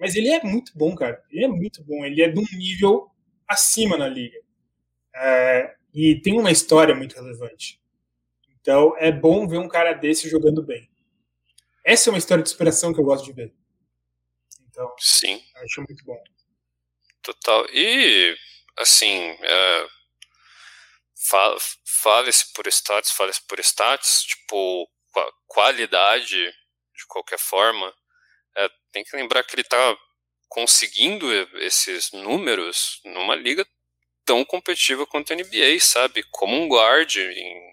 [0.00, 1.22] mas ele é muito bom, cara.
[1.30, 2.04] Ele é muito bom.
[2.04, 3.10] Ele é de um nível
[3.46, 4.38] acima na liga.
[5.14, 7.78] É, e tem uma história muito relevante.
[8.60, 10.88] Então é bom ver um cara desse jogando bem.
[11.84, 13.54] Essa é uma história de superação que eu gosto de ver.
[14.68, 16.16] Então, sim, acho muito bom.
[17.22, 17.66] Total.
[17.70, 18.34] E
[18.78, 19.86] assim, é,
[22.02, 24.88] fale-se por status, fale-se por status, tipo
[25.46, 27.92] qualidade de qualquer forma.
[28.92, 29.96] Tem que lembrar que ele está
[30.48, 31.26] conseguindo
[31.58, 33.66] esses números numa liga
[34.24, 36.24] tão competitiva quanto a NBA, sabe?
[36.30, 37.72] Como um guard em,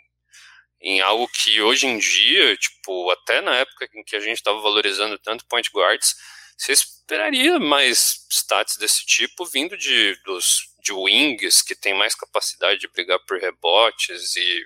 [0.81, 4.59] em algo que hoje em dia, tipo, até na época em que a gente estava
[4.61, 6.15] valorizando tanto point guards,
[6.57, 12.79] você esperaria mais stats desse tipo vindo de, dos, de wings que tem mais capacidade
[12.79, 14.65] de brigar por rebotes e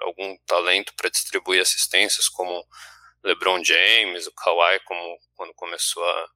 [0.00, 2.64] algum talento para distribuir assistências, como
[3.24, 6.28] LeBron James, o Kawhi, como quando começou a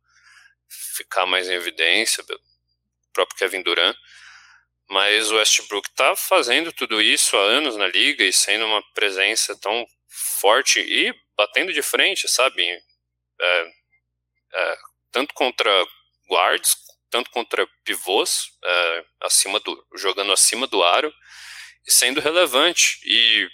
[0.96, 3.96] ficar mais em evidência, o próprio Kevin Durant.
[4.88, 9.58] Mas o Westbrook está fazendo tudo isso há anos na liga e sendo uma presença
[9.58, 9.86] tão
[10.40, 12.62] forte e batendo de frente, sabe?
[13.40, 13.72] É,
[14.54, 14.76] é,
[15.10, 15.70] tanto contra
[16.28, 16.76] guards,
[17.10, 21.12] tanto contra pivôs, é, acima do, jogando acima do aro
[21.86, 22.98] e sendo relevante.
[23.04, 23.48] E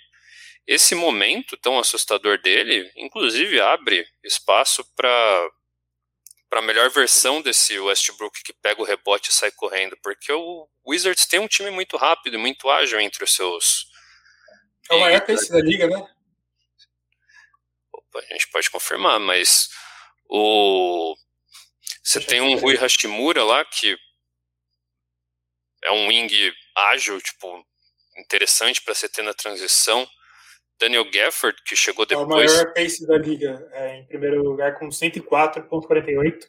[0.68, 5.50] esse momento tão assustador dele, inclusive, abre espaço para
[6.50, 10.66] para a melhor versão desse Westbrook que pega o rebote e sai correndo, porque o
[10.86, 13.86] Wizards tem um time muito rápido e muito ágil entre os seus.
[14.90, 15.96] É o maior pace da liga, né?
[17.92, 19.68] Opa, a gente pode confirmar, mas
[20.26, 21.14] o
[22.02, 23.94] você tem um Rui Hashimura lá que
[25.84, 27.66] é um wing ágil, tipo,
[28.16, 30.08] interessante para você ter na transição.
[30.78, 32.28] Daniel Gafford, que chegou depois.
[32.28, 36.48] É o maior pace da liga, é, em primeiro lugar, com 104,48.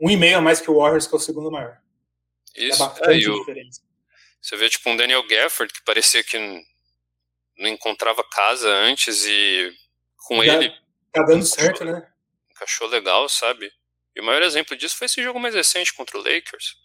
[0.00, 1.78] Um e meio a mais que o Warriors, que é o segundo maior.
[2.54, 3.80] Isso, é bastante é, diferença.
[4.40, 6.38] Você vê, tipo, um Daniel Gafford, que parecia que
[7.58, 9.72] não encontrava casa antes, e
[10.26, 10.70] com Já, ele.
[11.12, 12.06] Tá dando certo, né?
[12.50, 13.70] Encaixou legal, sabe?
[14.14, 16.76] E o maior exemplo disso foi esse jogo mais recente contra o Lakers.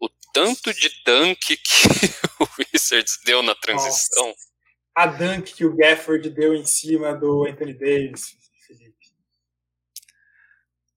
[0.00, 1.56] O tanto de dunk que
[2.40, 4.28] o Wizards deu na transição.
[4.28, 4.53] Nossa.
[4.94, 8.36] A dunk que o Gafford deu em cima do Anthony Davis,
[8.66, 8.94] Felipe.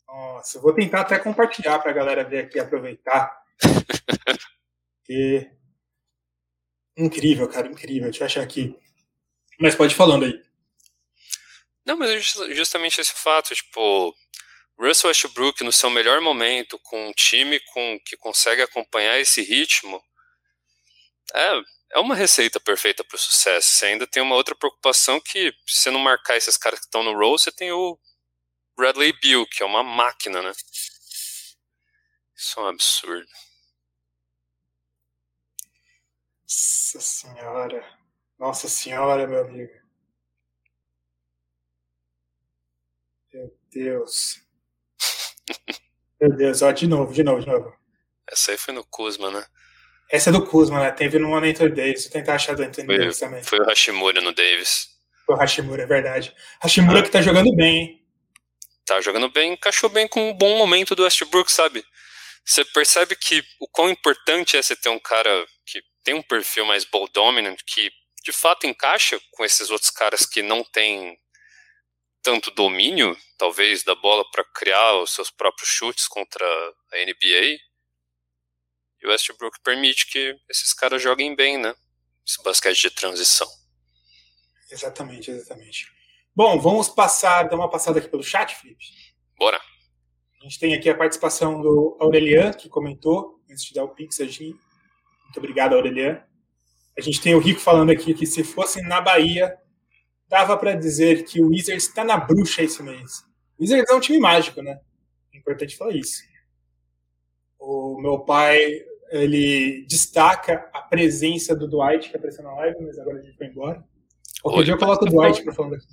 [0.08, 3.36] Nossa, eu vou tentar até compartilhar para a galera ver aqui aproveitar.
[5.04, 5.50] que...
[6.96, 8.10] Incrível, cara, incrível.
[8.10, 8.78] Deixa eu achar aqui.
[9.60, 10.42] Mas pode ir falando aí.
[11.86, 14.16] Não, mas é justamente esse fato, tipo,
[14.80, 20.04] Russell Westbrook no seu melhor momento, com um time com, que consegue acompanhar esse ritmo,
[21.34, 23.70] é, é uma receita perfeita para o sucesso.
[23.70, 27.04] Você ainda tem uma outra preocupação que, se você não marcar esses caras que estão
[27.04, 27.98] no roll, você tem o
[28.76, 30.52] Bradley Bill, que é uma máquina, né?
[32.36, 33.28] Isso é um absurdo.
[36.44, 37.98] Nossa senhora.
[38.38, 39.74] Nossa senhora, meu amigo.
[43.34, 44.42] Meu Deus.
[46.20, 47.78] Meu Deus, ó, de novo, de novo, de novo.
[48.28, 49.46] Essa aí foi no Kuzma, né?
[50.10, 50.92] Essa é do Kuzma, né?
[50.92, 52.04] Teve no Anthony Davis.
[52.04, 53.44] Vou tentar achar do Anthony foi, Davis também.
[53.44, 54.90] Foi o Hashimura no Davis.
[55.26, 56.34] Foi o Hashimura, é verdade.
[56.62, 57.04] Hashimura ah.
[57.04, 58.02] que tá jogando bem, hein?
[58.86, 61.84] Tá jogando bem, encaixou bem com um bom momento do Westbrook, sabe?
[62.46, 66.66] Você percebe que o quão importante é você ter um cara que tem um perfil
[66.66, 67.92] mais ball dominant, que
[68.24, 71.18] de fato encaixa com esses outros caras que não têm
[72.24, 77.58] tanto domínio, talvez, da bola para criar os seus próprios chutes contra a NBA.
[79.02, 81.74] E o Westbrook permite que esses caras joguem bem, né?
[82.28, 83.48] Esse basquete de transição.
[84.70, 85.88] Exatamente, exatamente.
[86.36, 88.86] Bom, vamos passar, dar uma passada aqui pelo chat, Felipe.
[89.38, 89.60] Bora.
[90.40, 94.20] A gente tem aqui a participação do Aurelian, que comentou, antes de dar o pix,
[94.20, 94.44] a gente...
[95.24, 96.22] muito obrigado, Aurelian.
[96.98, 99.58] A gente tem o Rico falando aqui que se fosse na Bahia,
[100.28, 103.24] dava para dizer que o Wizards está na bruxa esse mês.
[103.58, 104.80] O Wizards é um time mágico, né?
[105.34, 106.22] É importante falar isso.
[107.60, 113.20] O meu pai, ele destaca a presença do Dwight, que apareceu na live, mas agora
[113.20, 113.84] a gente foi embora.
[114.42, 115.86] Qualquer dia eu coloco o Dwight para falar aqui.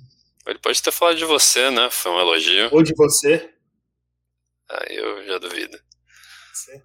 [0.47, 1.89] Ele pode ter falado de você, né?
[1.89, 2.69] Foi um elogio.
[2.71, 3.49] Ou de você.
[4.69, 5.77] Ah, eu já duvido.
[6.53, 6.81] Você.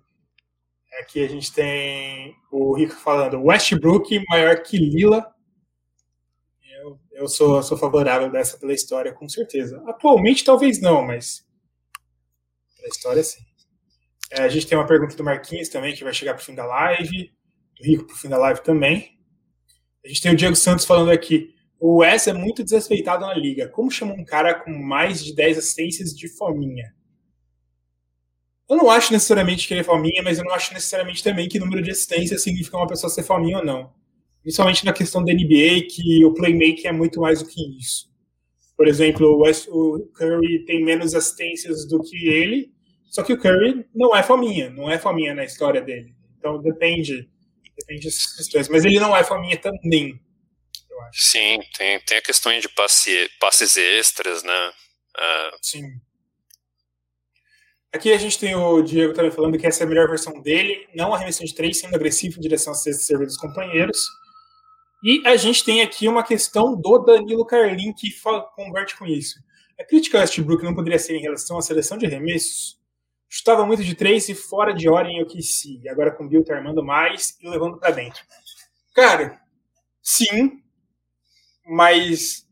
[1.01, 5.35] Aqui a gente tem o Rico falando Westbrook maior que Lila
[7.20, 9.83] eu sou, sou favorável dessa pela história, com certeza.
[9.87, 11.47] Atualmente, talvez não, mas
[12.76, 13.45] pela história, sim.
[14.33, 16.55] É, a gente tem uma pergunta do Marquinhos também, que vai chegar para o fim
[16.55, 17.33] da live,
[17.76, 19.18] do Rico para o fim da live também.
[20.05, 21.55] A gente tem o Diego Santos falando aqui.
[21.78, 23.68] O Wes é muito desrespeitado na liga.
[23.68, 26.95] Como chama um cara com mais de 10 assistências de fominha?
[28.68, 31.59] Eu não acho necessariamente que ele é fominha, mas eu não acho necessariamente também que
[31.59, 33.93] número de assistências significa uma pessoa ser fominha ou não
[34.43, 38.09] principalmente na questão da NBA, que o playmaking é muito mais do que isso.
[38.76, 42.72] Por exemplo, o, West, o Curry tem menos assistências do que ele,
[43.11, 46.14] só que o Curry não é fominha, não é fominha na história dele.
[46.38, 47.28] Então depende,
[47.76, 48.68] depende dessas questões.
[48.68, 50.18] Mas ele não é fominha também,
[50.88, 51.20] eu acho.
[51.20, 54.72] Sim, tem, tem a questão de passe, passes extras, né?
[55.16, 55.58] Uh...
[55.61, 55.82] Sim.
[57.92, 60.86] Aqui a gente tem o Diego também falando que essa é a melhor versão dele,
[60.94, 63.98] não arremessando de três, sendo agressivo em direção à cesta e dos companheiros.
[65.02, 68.08] E a gente tem aqui uma questão do Danilo Carlin que
[68.54, 69.40] converte com isso.
[69.80, 72.80] A crítica ao Westbrook não poderia ser em relação à seleção de arremessos?
[73.33, 75.89] Chutava muito de três e fora de hora em OKC.
[75.89, 78.20] Agora com o Bill tá armando mais e levando para dentro.
[78.93, 79.41] Cara,
[80.03, 80.61] sim,
[81.64, 82.45] mas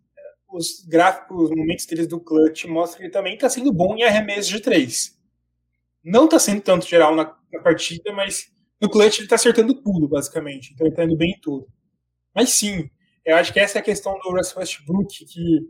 [0.49, 4.05] os gráficos, os momentos deles do clutch mostram que ele também está sendo bom em
[4.05, 5.19] arremessos de três.
[6.03, 8.49] Não está sendo tanto geral na, na, partida, mas
[8.81, 10.73] no clutch ele está acertando tudo, basicamente.
[10.73, 11.67] Então ele está indo bem em tudo.
[12.33, 12.89] Mas sim,
[13.25, 15.69] eu acho que essa é a questão do Russell Westbrook, que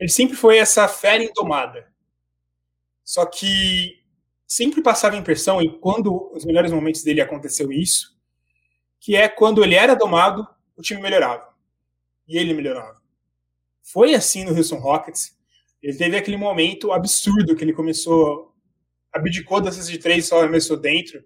[0.00, 1.86] ele sempre foi essa fera indomada.
[3.04, 4.07] Só que
[4.48, 8.18] sempre passava a impressão, e quando os melhores momentos dele aconteceu isso,
[8.98, 11.46] que é quando ele era domado, o time melhorava.
[12.26, 13.00] E ele melhorava.
[13.82, 15.36] Foi assim no Houston Rockets.
[15.82, 18.54] Ele teve aquele momento absurdo que ele começou,
[19.12, 21.22] abdicou das de três, só começou dentro,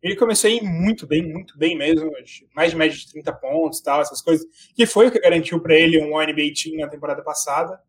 [0.00, 2.12] ele começou a ir muito bem, muito bem mesmo,
[2.54, 5.74] mais de média de 30 pontos, tal, essas coisas, que foi o que garantiu para
[5.74, 7.80] ele um NBA Team na temporada passada.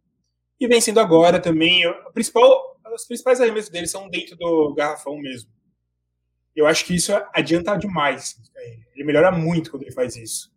[0.59, 5.18] E vem sendo agora também, o principal, os principais arremessos dele são dentro do garrafão
[5.18, 5.52] mesmo.
[6.56, 8.36] Eu acho que isso adianta demais.
[8.94, 10.52] Ele melhora muito quando ele faz isso.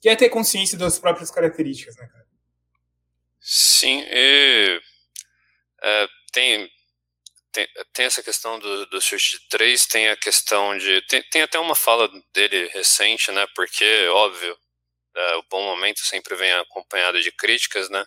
[0.00, 2.26] Que é ter consciência das próprias características, né, cara?
[3.40, 4.80] Sim, e,
[5.82, 6.70] é, tem,
[7.52, 11.00] tem, tem essa questão do, do chute de três, tem a questão de.
[11.02, 13.46] Tem, tem até uma fala dele recente, né?
[13.54, 14.56] Porque, óbvio,
[15.14, 18.04] é, o bom momento sempre vem acompanhado de críticas, né?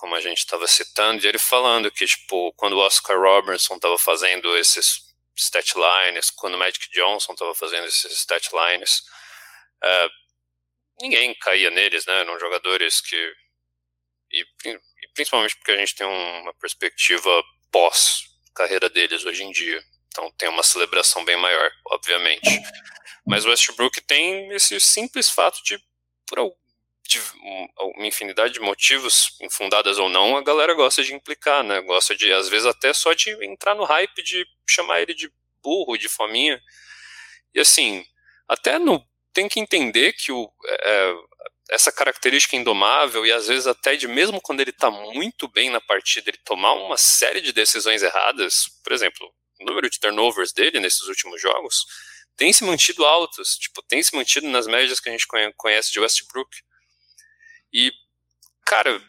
[0.00, 3.98] Como a gente estava citando, e ele falando que, tipo, quando o Oscar Robertson estava
[3.98, 5.02] fazendo esses
[5.36, 9.00] stat lines, quando o Magic Johnson estava fazendo esses stat lines,
[9.84, 10.10] uh,
[11.02, 12.20] ninguém caía neles, né?
[12.20, 13.34] Eram jogadores que.
[14.32, 17.30] E, e principalmente porque a gente tem uma perspectiva
[17.70, 19.84] pós-carreira deles hoje em dia.
[20.08, 22.48] Então tem uma celebração bem maior, obviamente.
[23.26, 25.78] Mas o Westbrook tem esse simples fato de,
[26.26, 26.38] por
[27.10, 27.20] de
[27.96, 31.80] uma infinidade de motivos, infundadas ou não, a galera gosta de implicar, né?
[31.80, 35.28] Gosta de, às vezes, até só de entrar no hype de chamar ele de
[35.60, 36.62] burro, de fominha.
[37.52, 38.04] E assim,
[38.48, 39.04] até no.
[39.32, 41.14] Tem que entender que o, é,
[41.70, 45.80] essa característica indomável, e às vezes até de mesmo quando ele está muito bem na
[45.80, 50.80] partida, ele tomar uma série de decisões erradas, por exemplo, o número de turnovers dele
[50.80, 51.84] nesses últimos jogos
[52.36, 56.00] tem se mantido altos, tipo, tem se mantido nas médias que a gente conhece de
[56.00, 56.50] Westbrook.
[57.72, 57.92] E,
[58.66, 59.00] cara,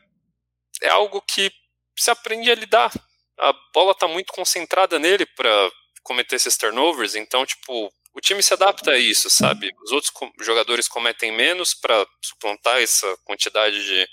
[0.82, 1.51] é algo que
[1.97, 2.91] se aprende a lidar.
[3.39, 5.72] A bola tá muito concentrada nele para
[6.03, 9.72] cometer esses turnovers, então, tipo, o time se adapta a isso, sabe?
[9.84, 14.07] Os outros jogadores cometem menos para suplantar essa quantidade de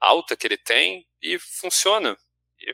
[0.00, 2.16] alta que ele tem e funciona.
[2.60, 2.72] E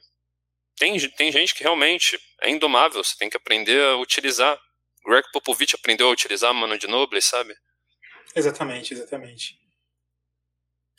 [0.77, 4.61] tem, tem gente que realmente é indomável, você tem que aprender a utilizar.
[5.05, 7.55] Greg Popovich aprendeu a utilizar Mano de Noble, sabe?
[8.35, 9.60] Exatamente, exatamente.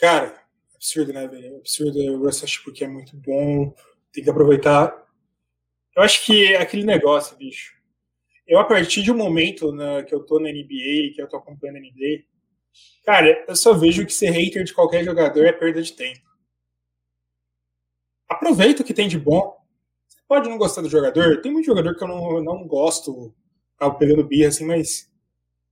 [0.01, 0.33] Cara,
[0.73, 1.57] absurdo, né, velho?
[1.57, 1.99] Absurdo.
[1.99, 3.71] O Russell porque é muito bom.
[4.11, 4.91] Tem que aproveitar.
[5.95, 7.75] Eu acho que é aquele negócio, bicho.
[8.47, 11.37] Eu, a partir de um momento na, que eu tô na NBA, que eu tô
[11.37, 12.23] acompanhando a NBA,
[13.05, 16.27] cara, eu só vejo que ser hater de qualquer jogador é perda de tempo.
[18.27, 19.55] Aproveita o que tem de bom.
[20.07, 21.41] Você pode não gostar do jogador.
[21.41, 23.35] Tem muito jogador que eu não, não gosto,
[23.77, 25.11] tava pegando birra assim, mas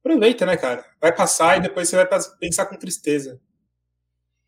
[0.01, 0.85] aproveita, né, cara?
[1.01, 2.07] Vai passar e depois você vai
[2.39, 3.41] pensar com tristeza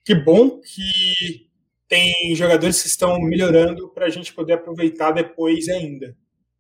[0.04, 1.50] que bom que
[1.88, 6.16] tem jogadores que estão melhorando para a gente poder aproveitar depois ainda.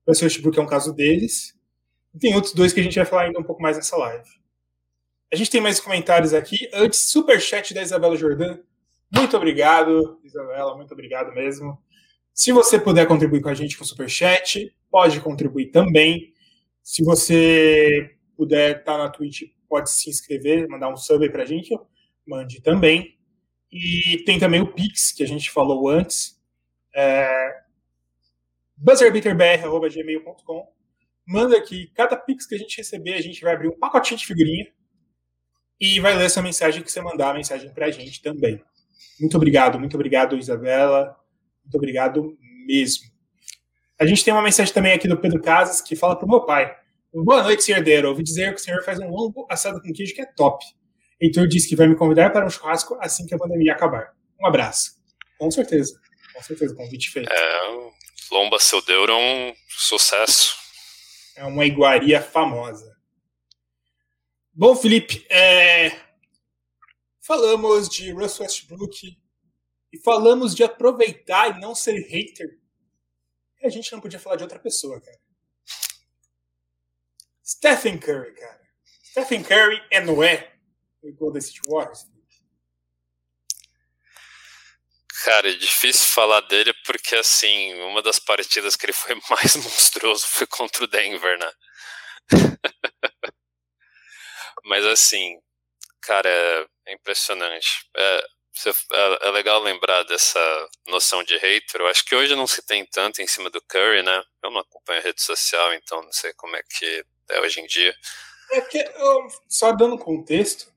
[0.05, 1.57] O Westbrook é um caso deles.
[2.13, 4.27] E tem outros dois que a gente vai falar ainda um pouco mais nessa live.
[5.31, 6.69] A gente tem mais comentários aqui.
[6.73, 8.59] Antes, superchat da Isabela Jordan.
[9.15, 11.81] Muito obrigado, Isabela, muito obrigado mesmo.
[12.33, 16.33] Se você puder contribuir com a gente com superchat, pode contribuir também.
[16.83, 21.77] Se você puder estar na Twitch, pode se inscrever, mandar um sub aí pra gente,
[22.25, 23.17] mande também.
[23.71, 26.39] E tem também o Pix, que a gente falou antes.
[26.93, 27.61] É,
[28.75, 30.67] buzzerbeaterbr.gmail.com
[31.25, 34.25] Manda aqui, cada Pix que a gente receber, a gente vai abrir um pacotinho de
[34.25, 34.67] figurinha
[35.79, 38.61] e vai ler essa mensagem que você mandar, a mensagem pra gente também.
[39.19, 41.15] Muito obrigado, muito obrigado, Isabela.
[41.63, 43.05] Muito obrigado mesmo.
[43.99, 46.75] A gente tem uma mensagem também aqui do Pedro Casas que fala pro meu pai.
[47.13, 48.09] Boa noite, senhor Deiro.
[48.09, 50.65] Ouvi dizer que o senhor faz um longo assado com queijo que é top.
[51.21, 54.15] Heitor disse que vai me convidar para um churrasco assim que a pandemia acabar.
[54.39, 54.99] Um abraço.
[55.37, 55.99] Com certeza.
[56.33, 57.31] Com certeza, convite feito.
[57.31, 57.91] É,
[58.31, 60.55] Lomba Seu Deuro é um sucesso.
[61.35, 62.97] É uma iguaria famosa.
[64.51, 65.91] Bom, Felipe, é...
[67.21, 69.17] falamos de Russell Westbrook
[69.93, 72.59] e falamos de aproveitar e não ser hater.
[73.61, 75.19] E a gente não podia falar de outra pessoa, cara.
[77.45, 78.61] Stephen Curry, cara.
[79.03, 80.50] Stephen Curry é Noé
[81.09, 82.05] Golden State Warriors?
[85.23, 90.27] Cara, é difícil falar dele porque, assim, uma das partidas que ele foi mais monstruoso
[90.27, 91.51] foi contra o Denver, né?
[94.65, 95.39] Mas, assim,
[96.01, 97.87] cara, é, impressionante.
[97.95, 98.25] É,
[98.65, 100.39] é, é, legal lembrar dessa
[100.87, 101.81] noção de hater.
[101.81, 104.23] Eu acho que hoje não se tem tanto em cima do Curry, né?
[104.43, 107.67] Eu não acompanho a rede social, então não sei como é que é hoje em
[107.67, 107.95] dia.
[108.51, 108.83] É que,
[109.47, 110.70] só dando contexto,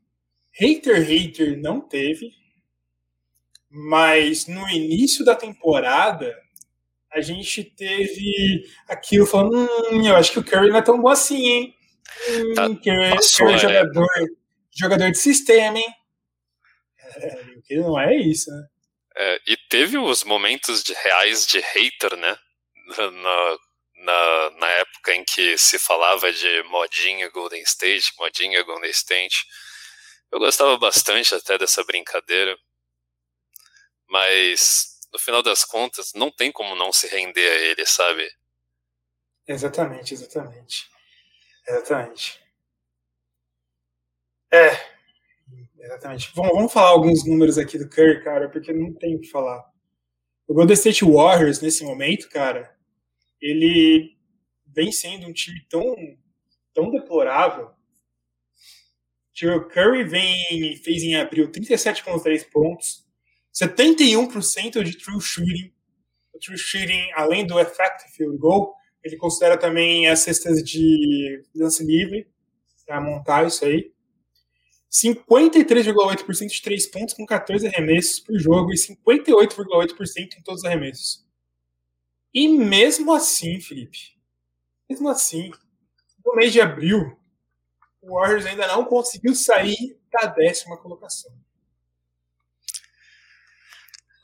[0.54, 2.32] Hater Hater não teve,
[3.68, 6.34] mas no início da temporada
[7.10, 11.08] a gente teve aquilo falando, hum, eu acho que o Curry não é tão bom
[11.08, 11.74] assim, hein?
[12.28, 14.08] Hum, tá, Curry, Curry é jogador,
[14.76, 15.94] jogador de sistema, hein?
[17.16, 18.66] É, o que não é isso, né?
[19.16, 22.36] É, e teve os momentos de reais de hater, né?
[22.86, 23.58] Na,
[24.04, 29.36] na, na época em que se falava de modinha Golden State, modinha Golden State.
[30.34, 32.58] Eu gostava bastante até dessa brincadeira,
[34.08, 38.28] mas no final das contas não tem como não se render a ele, sabe?
[39.46, 40.90] Exatamente, exatamente.
[41.68, 42.40] Exatamente.
[44.52, 44.70] É,
[45.78, 46.32] exatamente.
[46.34, 49.64] Vamos, falar alguns números aqui do Curry, cara, porque não tem o que falar.
[50.48, 52.76] O Golden State Warriors, nesse momento, cara,
[53.40, 54.18] ele
[54.66, 55.94] vem sendo um time tão,
[56.74, 57.72] tão deplorável
[59.34, 63.04] Tio Curry vem, fez em abril 37,3 pontos,
[63.52, 65.72] 71% de true shooting.
[66.32, 68.72] O true shooting, além do effective field goal,
[69.02, 72.28] ele considera também as cestas de lance livre,
[72.86, 73.92] para montar isso aí.
[74.90, 81.26] 53,8% de três pontos com 14 arremessos por jogo e 58,8% em todos os arremessos.
[82.32, 84.16] E mesmo assim, Felipe,
[84.88, 85.50] mesmo assim,
[86.24, 87.16] no mês de abril,
[88.06, 91.32] o Warriors ainda não conseguiu sair da décima colocação.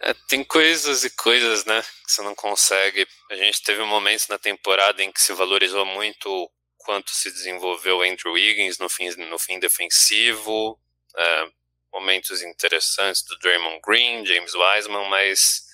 [0.02, 3.06] É, tem coisas e coisas, né, que você não consegue.
[3.30, 8.32] A gente teve momentos na temporada em que se valorizou muito quanto se desenvolveu Andrew
[8.32, 10.80] Wiggins no fim, no fim defensivo,
[11.16, 11.50] é,
[11.92, 15.66] momentos interessantes do Draymond Green, James Wiseman, mas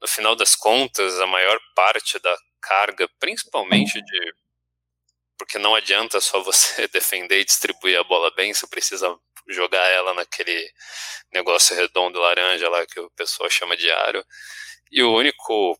[0.00, 4.34] no final das contas, a maior parte da carga, principalmente de
[5.38, 9.16] porque não adianta só você defender e distribuir a bola bem, você precisa
[9.48, 10.70] jogar ela naquele
[11.32, 14.22] negócio redondo laranja lá que o pessoal chama de aro.
[14.90, 15.78] E o único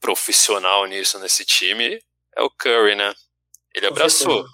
[0.00, 2.00] profissional nisso nesse time
[2.36, 3.14] é o Curry, né?
[3.74, 4.44] Ele abraçou.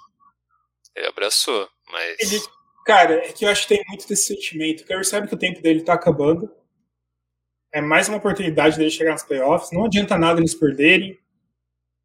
[0.95, 2.19] Ele abraçou, mas.
[2.19, 2.41] Ele,
[2.85, 4.81] cara, é que eu acho que tem muito desse sentimento.
[4.81, 6.51] O Curry sabe que o tempo dele tá acabando.
[7.73, 9.71] É mais uma oportunidade dele chegar nos playoffs.
[9.71, 11.19] Não adianta nada eles perderem.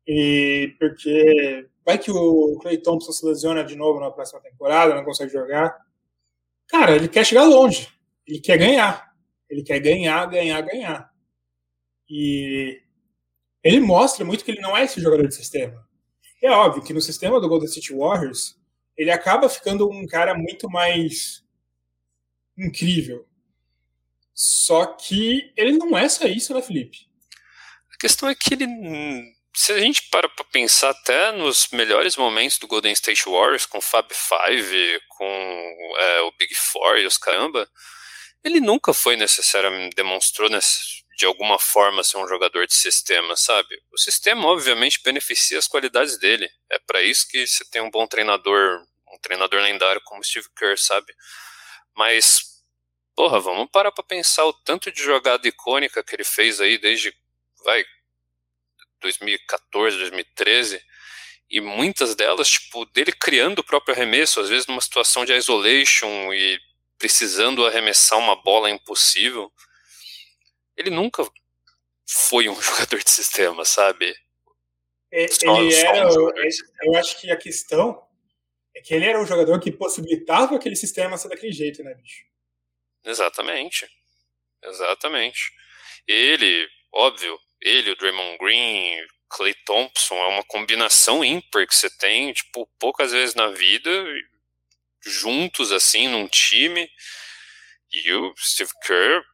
[0.07, 5.05] E porque vai que o Clay Thompson se lesiona de novo na próxima temporada, não
[5.05, 5.76] consegue jogar.
[6.68, 7.88] Cara, ele quer chegar longe.
[8.26, 9.12] Ele quer ganhar.
[9.49, 11.11] Ele quer ganhar, ganhar, ganhar.
[12.09, 12.80] E
[13.62, 15.84] ele mostra muito que ele não é esse jogador de sistema.
[16.43, 18.57] É óbvio que no sistema do Golden State Warriors,
[18.97, 21.45] ele acaba ficando um cara muito mais
[22.57, 23.26] incrível.
[24.32, 27.11] Só que ele não é só isso, né, Felipe?
[27.93, 28.66] A questão é que ele.
[29.55, 33.78] Se a gente para pra pensar até nos melhores momentos do Golden State Warriors, com
[33.78, 37.68] o Fab Five, com é, o Big Four e os caramba,
[38.44, 43.76] ele nunca foi necessariamente, demonstrou nesse, de alguma forma ser um jogador de sistema, sabe?
[43.92, 46.48] O sistema obviamente beneficia as qualidades dele.
[46.70, 48.80] É para isso que você tem um bom treinador,
[49.12, 51.12] um treinador lendário como Steve Kerr, sabe?
[51.94, 52.51] Mas
[53.14, 57.12] porra, vamos parar para pensar o tanto de jogada icônica que ele fez aí desde
[57.62, 57.84] vai
[59.01, 60.82] 2014, 2013
[61.51, 66.32] e muitas delas, tipo, dele criando o próprio arremesso, às vezes numa situação de isolation
[66.32, 66.61] e
[66.98, 69.51] precisando arremessar uma bola impossível
[70.80, 71.22] ele nunca
[72.07, 74.14] foi um jogador de sistema, sabe?
[75.12, 76.30] É, ele era, um
[76.84, 78.01] eu acho que a questão
[78.74, 82.24] é que ele era um jogador que possibilitava aquele sistema ser daquele jeito, né, bicho?
[83.05, 83.90] Exatamente.
[84.62, 85.53] Exatamente.
[86.07, 88.97] Ele, óbvio, ele, o Draymond Green,
[89.29, 93.91] Clay Thompson, é uma combinação ímpar que você tem, tipo, poucas vezes na vida,
[95.05, 96.91] juntos, assim, num time.
[97.93, 99.25] E o Steve Kerr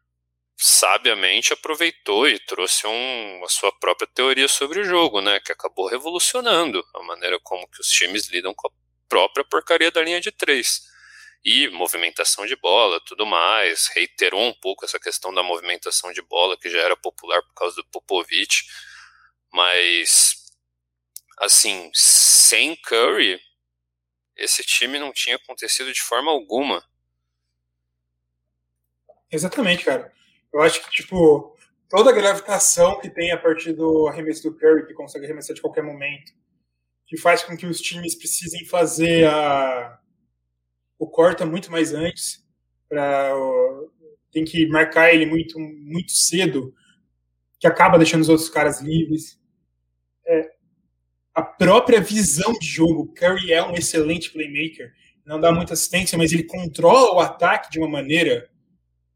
[0.56, 5.86] sabiamente aproveitou e trouxe um, a sua própria teoria sobre o jogo, né, que acabou
[5.86, 8.70] revolucionando a maneira como que os times lidam com a
[9.08, 10.82] própria porcaria da linha de três.
[11.48, 16.58] E movimentação de bola, tudo mais, reiterou um pouco essa questão da movimentação de bola,
[16.58, 18.64] que já era popular por causa do Popovich,
[19.52, 20.44] mas,
[21.38, 23.40] assim, sem Curry,
[24.36, 26.84] esse time não tinha acontecido de forma alguma.
[29.30, 30.12] Exatamente, cara.
[30.52, 31.56] Eu acho que, tipo,
[31.88, 35.62] toda a gravitação que tem a partir do arremesso do Curry, que consegue arremessar de
[35.62, 36.32] qualquer momento,
[37.06, 39.96] que faz com que os times precisem fazer a,
[40.98, 42.44] o corta muito mais antes,
[42.88, 43.32] pra,
[44.30, 46.74] tem que marcar ele muito, muito cedo,
[47.58, 49.38] que acaba deixando os outros caras livres.
[50.26, 50.50] É,
[51.34, 54.92] a própria visão de jogo, Curry é um excelente playmaker,
[55.24, 58.48] não dá muita assistência, mas ele controla o ataque de uma maneira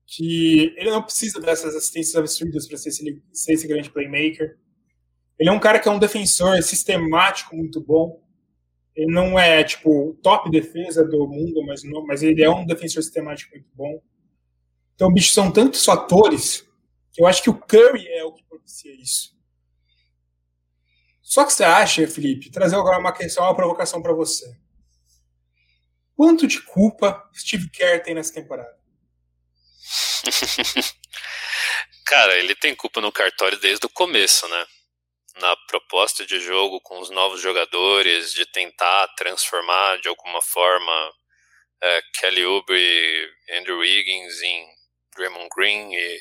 [0.07, 4.59] que ele não precisa dessas assistências absurdas para ser, ser esse grande playmaker.
[5.39, 8.20] Ele é um cara que é um defensor sistemático muito bom.
[9.01, 13.03] Ele não é, tipo, top defesa do mundo, mas, não, mas ele é um defensor
[13.03, 14.03] sistemático muito bom.
[14.94, 16.68] Então, bicho, são tantos fatores
[17.11, 19.34] que eu acho que o Curry é o que propicia isso.
[21.22, 24.55] Só que você acha, Felipe, trazer agora uma questão, uma provocação para você.
[26.14, 28.78] Quanto de culpa Steve Kerr tem nessa temporada?
[32.05, 34.66] Cara, ele tem culpa no cartório desde o começo, né?
[35.41, 41.12] Na proposta de jogo com os novos jogadores, de tentar transformar de alguma forma
[41.82, 44.68] é, Kelly Oubre, Andrew Wiggins em
[45.16, 46.20] Draymond Green e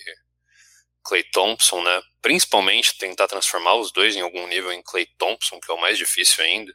[1.04, 2.02] Clay Thompson, né?
[2.22, 5.98] Principalmente tentar transformar os dois em algum nível em Clay Thompson, que é o mais
[5.98, 6.74] difícil ainda.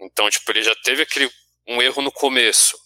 [0.00, 1.30] Então, tipo, ele já teve aquele
[1.66, 2.76] um erro no começo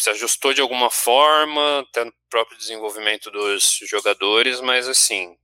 [0.00, 5.36] se ajustou de alguma forma, até no próprio desenvolvimento dos jogadores, mas assim,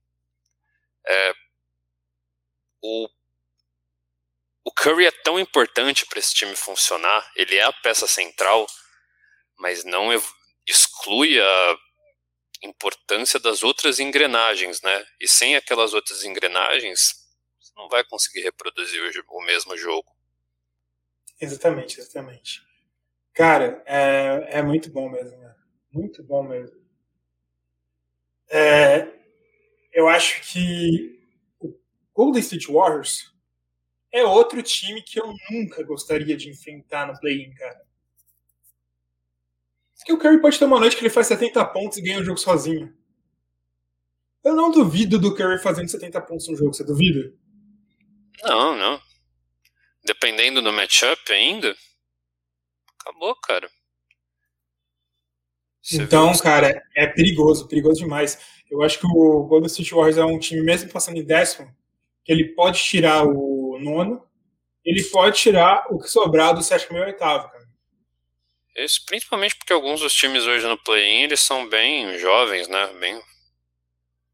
[1.06, 1.34] é,
[2.84, 3.08] o,
[4.66, 8.66] o Curry é tão importante para esse time funcionar, ele é a peça central,
[9.58, 10.10] mas não
[10.66, 11.78] exclui a
[12.62, 15.06] importância das outras engrenagens, né?
[15.18, 17.14] E sem aquelas outras engrenagens,
[17.58, 20.10] você não vai conseguir reproduzir o, o mesmo jogo.
[21.40, 22.62] Exatamente, exatamente.
[23.32, 25.54] Cara, é, é muito bom mesmo, né?
[25.90, 26.84] Muito bom mesmo.
[28.48, 29.08] É,
[29.92, 31.23] eu acho que
[32.14, 33.34] Golden State Warriors
[34.12, 37.84] é outro time que eu nunca gostaria de enfrentar no play-in, cara.
[40.04, 42.24] Que o Curry pode ter uma noite que ele faz 70 pontos e ganha o
[42.24, 42.94] jogo sozinho.
[44.44, 47.34] Eu não duvido do Curry fazendo 70 pontos no jogo, você duvida?
[48.42, 49.00] Não, não.
[50.04, 51.74] Dependendo do matchup ainda,
[53.00, 53.68] acabou, cara.
[55.82, 58.38] Você então, cara, é perigoso, perigoso demais.
[58.70, 61.74] Eu acho que o Golden State Warriors é um time, mesmo passando em décimo,
[62.24, 64.26] que ele pode tirar o nono,
[64.84, 67.64] ele pode tirar o que sobrar do sétimo e oitavo, cara.
[68.76, 72.92] Isso, principalmente porque alguns dos times hoje no play-in, eles são bem jovens, né?
[72.98, 73.20] Bem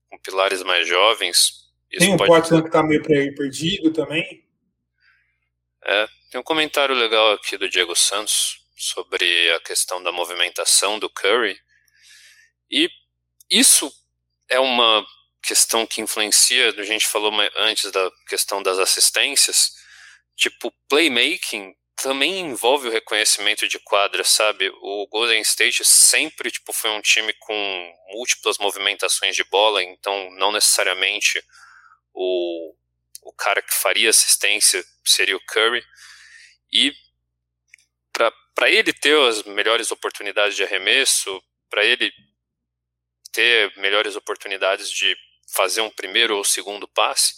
[0.09, 1.71] com pilares mais jovens.
[1.91, 2.31] Isso tem o pode...
[2.31, 4.45] Portland que tá meio perdido também.
[5.85, 11.11] É, tem um comentário legal aqui do Diego Santos sobre a questão da movimentação do
[11.11, 11.59] Curry.
[12.71, 12.89] E
[13.51, 13.93] isso
[14.49, 15.05] é uma
[15.43, 19.73] questão que influencia, a gente falou antes da questão das assistências,
[20.37, 24.71] tipo, playmaking também envolve o reconhecimento de quadra, sabe?
[24.81, 30.51] O Golden State sempre tipo foi um time com múltiplas movimentações de bola, então não
[30.51, 31.43] necessariamente
[32.15, 32.75] o,
[33.23, 35.85] o cara que faria assistência seria o Curry.
[36.73, 36.95] E
[38.55, 42.13] para ele ter as melhores oportunidades de arremesso, para ele
[43.33, 45.17] ter melhores oportunidades de
[45.53, 47.35] fazer um primeiro ou segundo passe,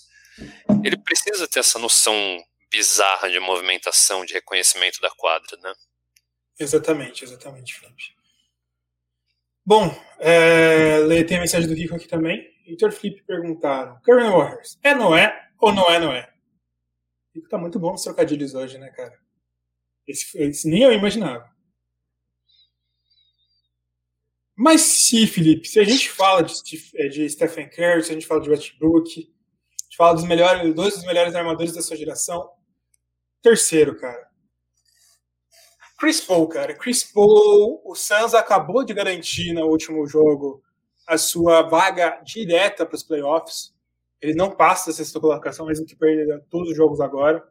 [0.84, 2.14] ele precisa ter essa noção
[2.70, 5.74] bizarra de movimentação, de reconhecimento da quadra, né?
[6.58, 8.14] Exatamente, exatamente, Felipe.
[9.64, 12.50] Bom, é, tem a mensagem do Kiko aqui também.
[12.66, 16.32] Victor Felipe perguntaram: Curry Warriors, é não é ou não é não é?
[17.32, 19.18] Kiko tá muito bom os trocadilhos hoje, né, cara?
[20.06, 21.51] Esse, esse nem eu imaginava.
[24.62, 26.52] Mas se, Felipe, se a gente fala de,
[27.10, 30.94] de Stephen Curry, se a gente fala de Westbrook, a gente fala dos melhores, dois
[30.94, 32.48] dos melhores armadores da sua geração,
[33.42, 34.24] terceiro, cara.
[35.98, 36.74] Chris Paul, cara.
[36.74, 40.62] Chris Paul, o Suns acabou de garantir no último jogo
[41.08, 43.74] a sua vaga direta para os playoffs.
[44.20, 47.44] Ele não passa da sexta colocação, mesmo que perda todos os jogos agora.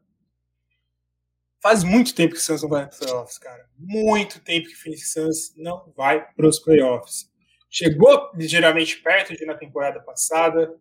[1.61, 3.69] Faz muito tempo que o Suns não vai para os playoffs, cara.
[3.77, 7.29] Muito tempo que o Phoenix Suns não vai para os playoffs.
[7.69, 10.75] Chegou ligeiramente perto de na temporada passada.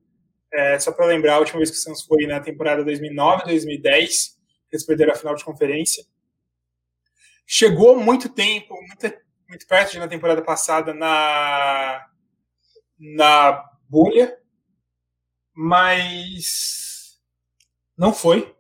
[0.53, 4.85] É, só para lembrar, a última vez que o Suns foi na temporada 2009-2010 eles
[4.85, 6.05] perderam a final de conferência.
[7.47, 9.12] Chegou muito tempo, muito,
[9.49, 12.09] muito perto de na temporada passada na,
[12.97, 14.39] na bolha,
[15.53, 17.20] mas
[17.97, 18.55] não foi.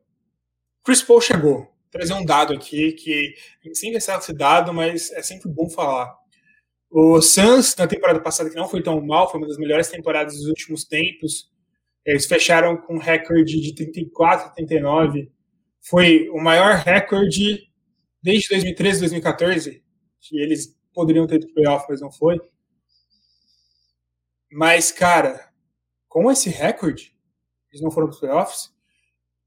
[0.84, 1.69] Chris Paul chegou.
[1.90, 6.14] Trazer um dado aqui que a gente sempre esse dado, mas é sempre bom falar.
[6.90, 10.34] O Suns, na temporada passada, que não foi tão mal, foi uma das melhores temporadas
[10.36, 11.50] dos últimos tempos.
[12.04, 15.30] Eles fecharam com um recorde de 34, 39
[15.82, 17.68] foi o maior recorde
[18.22, 19.82] desde 2013, 2014,
[20.20, 22.38] que eles poderiam ter ido playoff, mas não foi.
[24.52, 25.48] Mas, cara,
[26.08, 27.16] com esse recorde,
[27.70, 28.74] eles não foram para playoffs,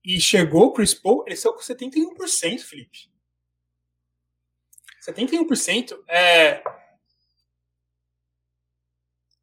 [0.04, 3.10] e chegou o Chris Paul, eles estão com 71%, Felipe.
[5.08, 6.64] 71% é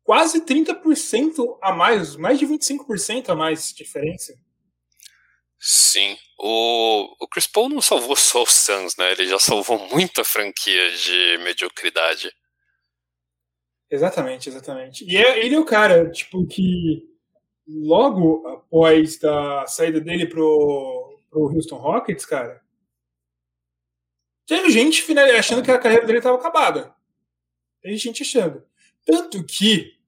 [0.03, 4.35] quase 30% a mais, mais de 25% a mais de diferença.
[5.59, 6.17] Sim.
[6.39, 9.13] O, o Chris Paul não salvou só o Suns, né?
[9.13, 12.33] Ele já salvou muita franquia de mediocridade.
[13.91, 15.05] Exatamente, exatamente.
[15.05, 17.10] E é, ele é o cara, tipo, que
[17.73, 22.62] logo após da saída dele pro, pro Houston Rockets, cara,
[24.47, 25.05] teve gente
[25.37, 26.95] achando que a carreira dele estava acabada.
[27.81, 28.62] Teve gente achando.
[29.05, 29.99] Tanto que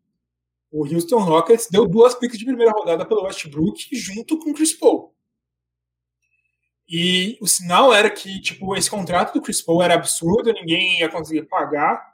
[0.70, 4.72] o Houston Rockets deu duas picks de primeira rodada pelo Westbrook junto com o Chris
[4.72, 5.14] Paul.
[6.88, 11.08] E o sinal era que, tipo, esse contrato do Chris Paul era absurdo, ninguém ia
[11.08, 12.11] conseguir pagar.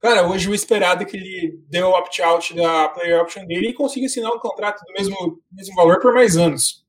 [0.00, 3.74] Cara, hoje o esperado é que ele deu o opt-out da player option dele e
[3.74, 6.86] consiga assinar um contrato do mesmo, mesmo valor por mais anos.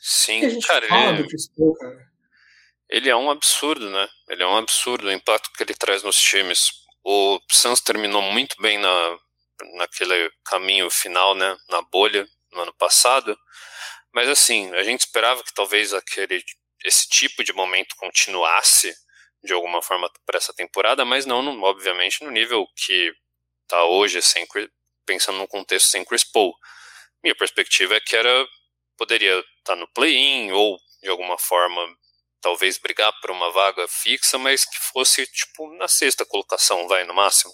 [0.00, 1.22] Sim, a gente cara, fala ele...
[1.22, 2.10] do Chris Paul, cara.
[2.88, 4.08] ele é um absurdo, né?
[4.28, 6.70] Ele é um absurdo o impacto que ele traz nos times.
[7.04, 9.18] O Suns terminou muito bem na,
[9.74, 11.54] naquele caminho final, né?
[11.68, 13.36] Na bolha, no ano passado.
[14.12, 16.42] Mas assim, a gente esperava que talvez aquele
[16.84, 18.92] esse tipo de momento continuasse
[19.42, 23.12] de alguma forma para essa temporada, mas não, no, obviamente, no nível que
[23.62, 24.46] está hoje, sem,
[25.04, 26.54] pensando num contexto sem Chris Paul.
[27.22, 28.46] Minha perspectiva é que era
[28.96, 31.80] poderia estar tá no play-in ou de alguma forma
[32.40, 37.14] talvez brigar por uma vaga fixa, mas que fosse tipo na sexta colocação, vai no
[37.14, 37.52] máximo.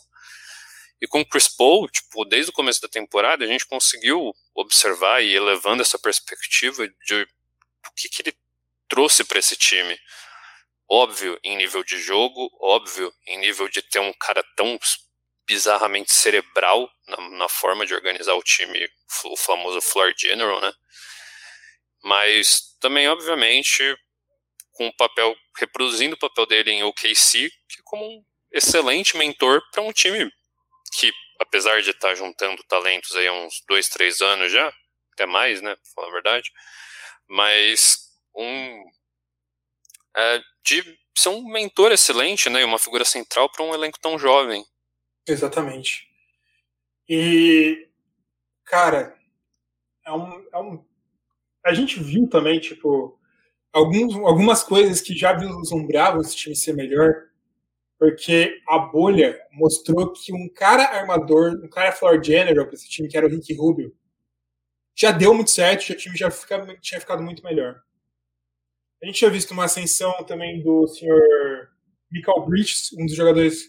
[1.00, 5.22] E com o Chris Paul, tipo, desde o começo da temporada, a gente conseguiu observar
[5.22, 8.36] e elevando essa perspectiva de o que, que ele
[8.88, 9.98] trouxe para esse time.
[10.90, 14.78] Óbvio em nível de jogo, óbvio em nível de ter um cara tão
[15.46, 18.88] bizarramente cerebral na, na forma de organizar o time,
[19.24, 20.72] o famoso floor general, né?
[22.02, 23.82] Mas também, obviamente,
[24.72, 29.82] com o papel, reproduzindo o papel dele em OKC, que como um excelente mentor para
[29.82, 30.30] um time
[30.98, 34.72] que, apesar de estar tá juntando talentos aí há uns dois, três anos já,
[35.12, 36.50] até mais, né, pra falar a verdade,
[37.26, 37.98] mas
[38.34, 38.84] um
[40.16, 44.18] é, de ser um mentor excelente, né, e uma figura central para um elenco tão
[44.18, 44.64] jovem.
[45.26, 46.06] Exatamente.
[47.08, 47.88] E,
[48.64, 49.16] cara,
[50.06, 50.88] é um, é um
[51.64, 53.18] a gente viu também, tipo,
[53.72, 57.12] alguns, algumas coisas que já vislumbravam esse time ser melhor,
[57.98, 63.08] porque a bolha mostrou que um cara armador, um cara floor general para esse time,
[63.08, 63.94] que era o Rick Rubio,
[64.96, 67.80] já deu muito certo, o time já fica, tinha ficado muito melhor.
[69.02, 71.20] A gente tinha visto uma ascensão também do senhor
[72.10, 73.66] Michael Bridges, um dos jogadores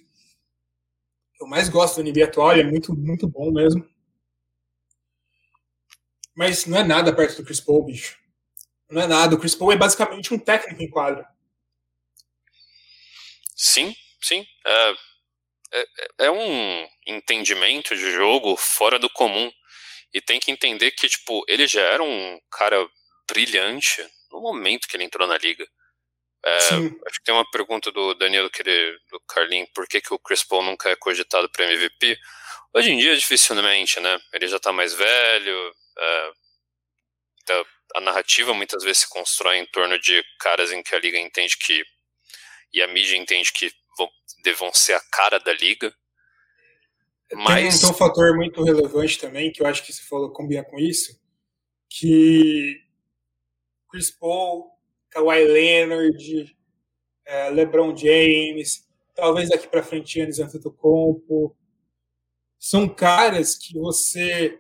[1.34, 3.88] que eu mais gosto da NBA atual, ele é muito, muito bom mesmo.
[6.36, 8.18] Mas não é nada perto do Chris Paul, bicho.
[8.90, 9.36] Não é nada.
[9.36, 11.28] O Chris Paul é basicamente um técnico em quadra.
[13.56, 14.46] Sim, sim.
[14.66, 14.94] É,
[15.74, 15.86] é,
[16.20, 19.52] é, um entendimento de jogo fora do comum.
[20.14, 22.88] E tem que entender que, tipo, ele já era um cara
[23.30, 24.02] brilhante
[24.32, 25.68] no momento que ele entrou na liga.
[26.46, 30.14] É, acho que tem uma pergunta do Danilo que ele, do Carlinho, por que, que
[30.14, 32.18] o Chris Paul nunca é cogitado para MVP?
[32.74, 34.18] Hoje em dia, dificilmente, né?
[34.32, 36.32] Ele já tá mais velho, é,
[37.50, 37.66] então,
[37.96, 41.58] a narrativa muitas vezes se constrói em torno de caras em que a liga entende
[41.58, 41.84] que
[42.72, 44.08] e a mídia entende que vão,
[44.44, 45.92] devam ser a cara da liga.
[47.34, 47.82] Mas...
[47.82, 51.20] Tem um, fator muito relevante também, que eu acho que você falou combina com isso,
[51.90, 52.80] que
[53.90, 54.72] Chris Paul,
[55.10, 56.58] Kawhi Leonard,
[57.26, 61.56] é, LeBron James, talvez daqui para frente Giannis Antetokounmpo,
[62.58, 64.60] são caras que você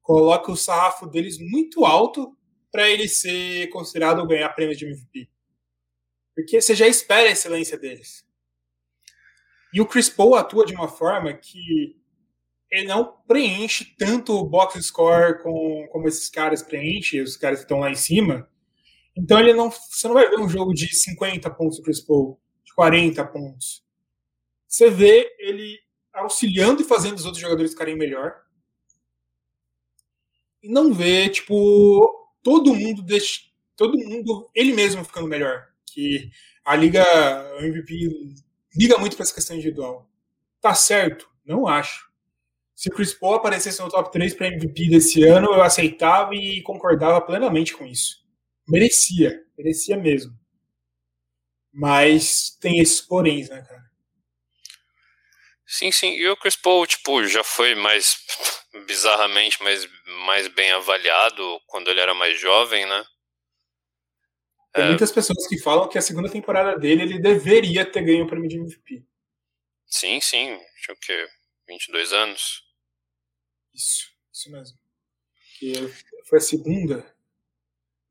[0.00, 2.36] coloca o sarrafo deles muito alto
[2.70, 5.28] para ele ser considerado ganhar prêmio de MVP.
[6.34, 8.24] Porque você já espera a excelência deles.
[9.72, 11.96] E o Chris Paul atua de uma forma que
[12.70, 17.64] ele não preenche tanto o box score com, como esses caras preenchem, os caras que
[17.64, 18.48] estão lá em cima.
[19.16, 22.40] Então ele não, você não vai ver um jogo de 50 pontos do Chris Paul,
[22.64, 23.84] de 40 pontos.
[24.66, 25.78] Você vê ele
[26.12, 28.42] auxiliando e fazendo os outros jogadores ficarem melhor
[30.62, 33.40] e não ver, tipo, todo mundo deixa,
[33.76, 35.66] todo mundo, ele mesmo ficando melhor.
[35.86, 36.30] Que
[36.64, 37.04] a liga,
[37.58, 38.34] o MVP,
[38.76, 40.08] liga muito para essa questão individual.
[40.60, 41.28] Tá certo?
[41.44, 42.10] Não acho.
[42.74, 46.62] Se o Chris Paul aparecesse no top 3 para MVP desse ano, eu aceitava e
[46.62, 48.21] concordava plenamente com isso.
[48.68, 50.32] Merecia, merecia mesmo.
[51.72, 53.90] Mas tem esses poréns, né, cara?
[55.66, 56.10] Sim, sim.
[56.12, 58.16] E o Chris Paul, tipo, já foi mais
[58.86, 59.88] bizarramente mais,
[60.26, 63.04] mais bem avaliado quando ele era mais jovem, né?
[64.72, 64.88] Tem é...
[64.88, 68.48] muitas pessoas que falam que a segunda temporada dele ele deveria ter ganho o prêmio
[68.48, 69.04] de MVP.
[69.86, 70.58] Sim, sim.
[70.82, 71.28] Tinha o quê?
[71.68, 72.62] 22 anos?
[73.74, 74.78] Isso, isso mesmo.
[75.58, 75.74] Que
[76.26, 77.11] foi a segunda.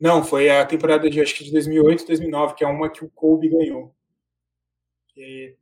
[0.02, 3.10] Não, foi a temporada de acho que de 2008 2009, que é uma que o
[3.10, 3.95] Kobe ganhou.
[5.16, 5.56] E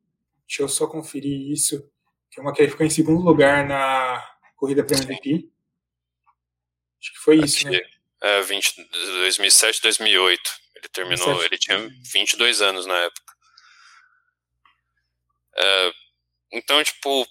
[0.50, 1.88] Deixa eu só conferir isso.
[2.32, 4.20] Que é uma que ele ficou em segundo lugar na
[4.56, 5.48] corrida para MVP.
[7.00, 7.90] Acho que foi isso, Aqui, né?
[8.22, 10.42] É, 20, 2007, 2008.
[10.76, 13.34] Ele terminou, 2007, ele tinha 22 anos na época.
[15.56, 15.94] É,
[16.54, 17.28] então, tipo,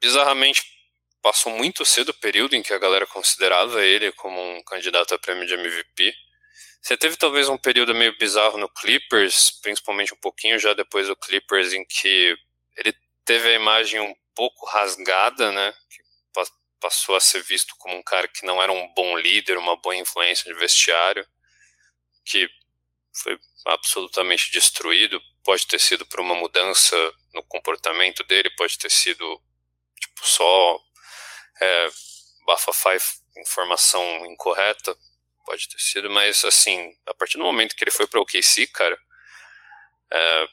[0.00, 0.62] bizarramente
[1.22, 5.18] passou muito cedo o período em que a galera considerava ele como um candidato a
[5.18, 6.14] prêmio de MVP.
[6.82, 11.16] Você teve talvez um período meio bizarro no Clippers, principalmente um pouquinho já depois do
[11.16, 12.34] Clippers, em que
[12.76, 12.94] ele
[13.24, 15.72] teve a imagem um pouco rasgada, né?
[15.90, 16.00] Que
[16.80, 19.94] passou a ser visto como um cara que não era um bom líder, uma boa
[19.94, 21.26] influência de vestiário,
[22.24, 22.48] que
[23.12, 25.20] foi absolutamente destruído.
[25.44, 26.96] Pode ter sido por uma mudança
[27.34, 29.40] no comportamento dele, pode ter sido
[30.00, 30.80] tipo só
[31.60, 31.90] é,
[33.36, 34.96] informação incorreta,
[35.44, 38.66] pode ter sido, mas assim, a partir do momento que ele foi para o OKC,
[38.68, 38.98] cara,
[40.12, 40.48] é,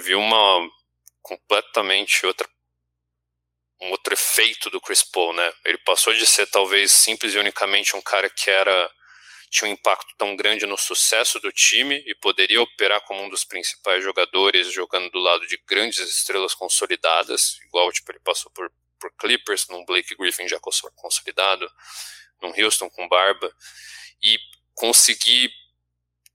[0.00, 0.68] viu uma
[1.20, 2.48] completamente outra
[3.80, 5.52] um outro efeito do Chris Paul, né?
[5.64, 8.90] Ele passou de ser talvez simples e unicamente um cara que era
[9.50, 13.44] tinha um impacto tão grande no sucesso do time e poderia operar como um dos
[13.44, 18.72] principais jogadores, jogando do lado de grandes estrelas consolidadas, igual tipo, ele passou por,
[19.02, 20.60] por Clippers, num Blake Griffin já
[20.94, 21.68] consolidado,
[22.40, 23.52] num Houston com Barba,
[24.22, 24.38] e
[24.74, 25.52] conseguir,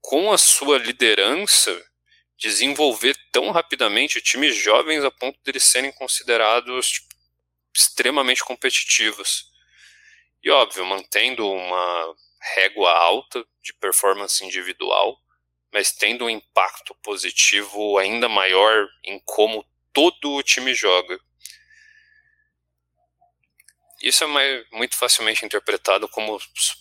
[0.02, 1.82] com a sua liderança,
[2.36, 7.08] desenvolver tão rapidamente times jovens a ponto de eles serem considerados tipo,
[7.74, 9.50] extremamente competitivos.
[10.42, 12.14] E óbvio, mantendo uma
[12.54, 15.18] régua alta de performance individual,
[15.72, 21.18] mas tendo um impacto positivo ainda maior em como todo o time joga.
[24.02, 26.38] Isso é mais, muito facilmente interpretado como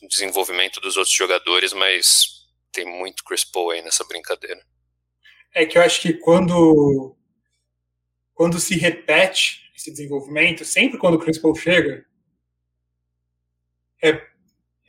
[0.09, 4.61] desenvolvimento dos outros jogadores, mas tem muito Chris Paul aí nessa brincadeira.
[5.53, 7.15] É que eu acho que quando
[8.34, 12.05] quando se repete esse desenvolvimento, sempre quando o Chris Paul chega,
[14.03, 14.28] é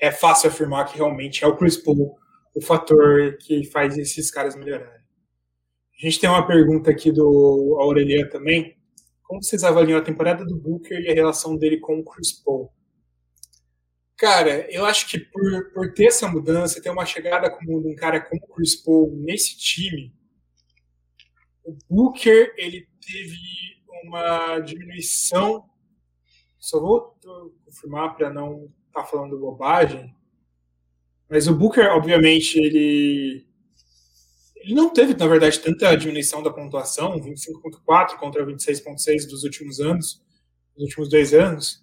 [0.01, 2.19] é fácil afirmar que realmente é o Chris Paul
[2.55, 5.01] o fator que faz esses caras melhorarem.
[5.99, 8.78] A gente tem uma pergunta aqui do Aurelian também.
[9.29, 12.73] Como vocês avaliam a temporada do Booker e a relação dele com o Chris Paul?
[14.17, 18.23] Cara, eu acho que por, por ter essa mudança, ter uma chegada como um cara
[18.23, 20.15] como o Chris Paul nesse time,
[21.63, 23.37] o Booker ele teve
[24.03, 25.69] uma diminuição.
[26.59, 27.15] Só vou
[27.67, 30.13] confirmar para não tá falando bobagem,
[31.29, 33.47] mas o Booker, obviamente, ele
[34.61, 40.23] ele não teve, na verdade, tanta diminuição da pontuação, 25.4 contra 26.6 dos últimos anos,
[40.75, 41.83] dos últimos dois anos,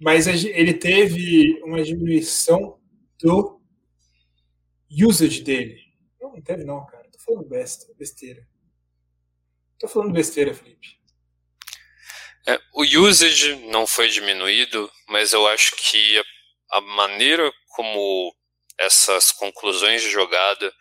[0.00, 2.80] mas ele teve uma diminuição
[3.20, 3.60] do
[4.90, 5.78] usage dele.
[6.20, 7.08] Não, não teve não, cara.
[7.10, 8.46] Tô falando besta, besteira.
[9.78, 11.00] Tô falando besteira, Felipe.
[12.46, 18.34] É, o usage não foi diminuído, mas eu acho que a, a maneira como
[18.78, 20.72] essas conclusões de jogada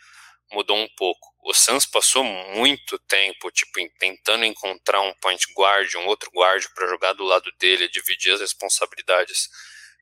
[0.52, 1.34] mudou um pouco.
[1.44, 6.88] O Suns passou muito tempo, tipo, tentando encontrar um point guard, um outro guard para
[6.88, 9.50] jogar do lado dele, dividir as responsabilidades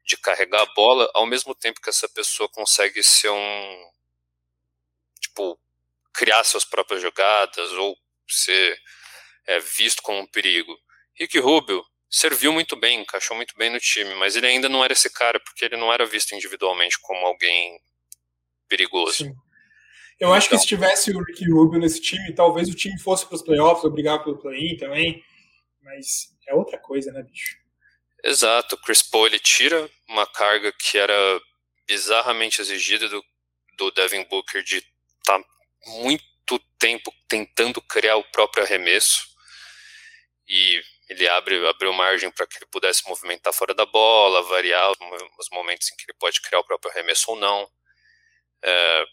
[0.05, 3.89] de carregar a bola, ao mesmo tempo que essa pessoa consegue ser um
[5.21, 5.59] tipo
[6.13, 7.97] criar suas próprias jogadas ou
[8.27, 8.77] ser
[9.47, 10.75] é, visto como um perigo.
[11.15, 14.93] Rick Rubio serviu muito bem, encaixou muito bem no time, mas ele ainda não era
[14.93, 17.79] esse cara, porque ele não era visto individualmente como alguém
[18.67, 19.25] perigoso.
[19.25, 19.35] Sim.
[20.19, 22.99] Eu então, acho que então se tivesse o Ricky Rubio nesse time, talvez o time
[22.99, 25.23] fosse para os playoffs ou brigar pelo play-in também,
[25.81, 27.57] mas é outra coisa, né, bicho?
[28.21, 31.13] Exato, o Chris Paul ele tira uma carga que era
[31.87, 33.23] bizarramente exigida do,
[33.77, 35.45] do Devin Booker de estar tá
[36.01, 39.25] muito tempo tentando criar o próprio arremesso
[40.49, 44.91] e ele abre abriu margem para que ele pudesse movimentar fora da bola, variar
[45.39, 47.67] os momentos em que ele pode criar o próprio arremesso ou não.
[48.61, 49.05] É,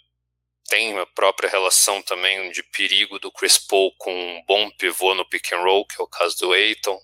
[0.68, 5.28] tem a própria relação também de perigo do Chris Paul com um bom pivô no
[5.28, 6.98] pick and roll, que é o caso do Aiton.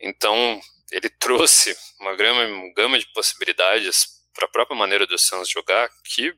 [0.00, 5.48] Então, ele trouxe uma gama, uma gama de possibilidades para a própria maneira do Suns
[5.48, 6.34] jogar que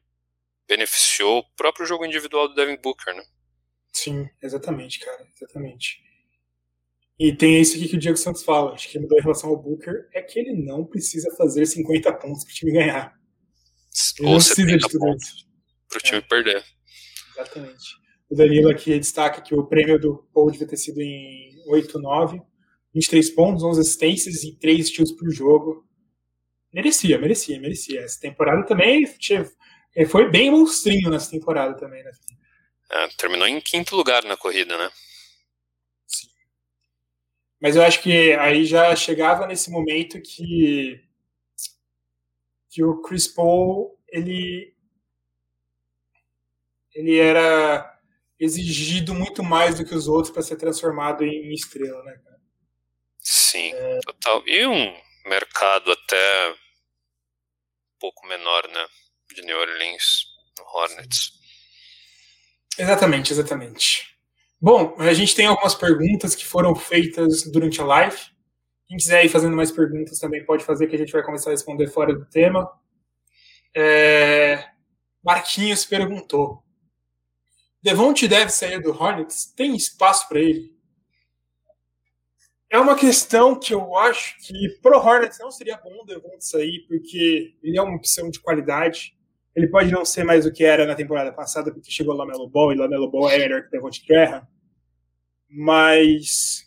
[0.69, 3.25] beneficiou o próprio jogo individual do Devin Booker, né?
[3.93, 6.03] Sim, exatamente, cara, exatamente.
[7.19, 9.57] E tem isso aqui que o Diego Santos fala, acho que mudou em relação ao
[9.57, 13.15] Booker, é que ele não precisa fazer 50 pontos para o time ganhar.
[14.19, 15.54] Ele Ou não precisa de tudo isso.
[15.95, 16.23] Para o time é.
[16.23, 16.65] perder.
[17.33, 17.97] Exatamente.
[18.29, 22.43] O Danilo aqui destaca que o prêmio do Paul devia ter sido em 8-9,
[22.93, 25.87] 23 pontos, 11 assistências e 3 steals por jogo.
[26.73, 28.01] Merecia, merecia, merecia.
[28.01, 29.07] Essa temporada também
[30.09, 32.11] foi bem monstrinho nessa temporada também, né?
[32.91, 34.91] É, terminou em quinto lugar na corrida, né?
[37.61, 41.01] Mas eu acho que aí já chegava nesse momento que
[42.69, 44.74] que o Chris Paul ele
[46.95, 47.91] ele era
[48.39, 52.41] exigido muito mais do que os outros para ser transformado em estrela, né, cara?
[53.21, 54.01] Sim, é...
[54.01, 54.43] total.
[54.47, 54.95] E um
[55.27, 58.87] mercado até um pouco menor, né,
[59.35, 60.27] de New Orleans,
[60.59, 61.33] no Hornets.
[62.79, 64.15] Exatamente, exatamente.
[64.61, 68.19] Bom, a gente tem algumas perguntas que foram feitas durante a live.
[68.89, 71.53] Quem quiser ir fazendo mais perguntas também pode fazer, que a gente vai começar a
[71.53, 72.71] responder fora do tema.
[73.77, 74.65] É...
[75.23, 76.64] Marquinhos perguntou:
[77.85, 79.45] Devonte deve sair do Hornets?
[79.55, 80.75] Tem espaço para ele?
[82.71, 86.87] É uma questão que eu acho que pro Hornets não seria bom o Devonte sair,
[86.89, 89.15] porque ele é uma opção de qualidade.
[89.55, 92.49] Ele pode não ser mais o que era na temporada passada, porque chegou lá Lamelo
[92.49, 94.49] Ball e Lamelo Ball é melhor que Devonte Graham.
[95.47, 96.65] Mas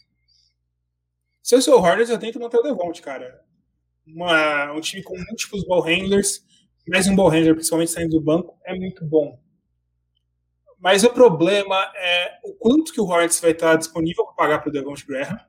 [1.41, 3.43] se eu sou o Hornets, eu tento manter o Devonte, cara.
[4.05, 6.45] Uma, um time com múltiplos ball handlers,
[6.87, 9.46] mais um ball handler, principalmente saindo do banco, é muito bom.
[10.79, 14.69] Mas o problema é o quanto que o Hornets vai estar disponível para pagar para
[14.69, 15.39] o Devonte Graham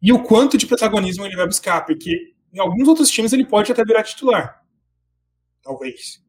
[0.00, 3.72] e o quanto de protagonismo ele vai buscar, porque em alguns outros times ele pode
[3.72, 4.62] até virar titular.
[5.62, 6.22] Talvez.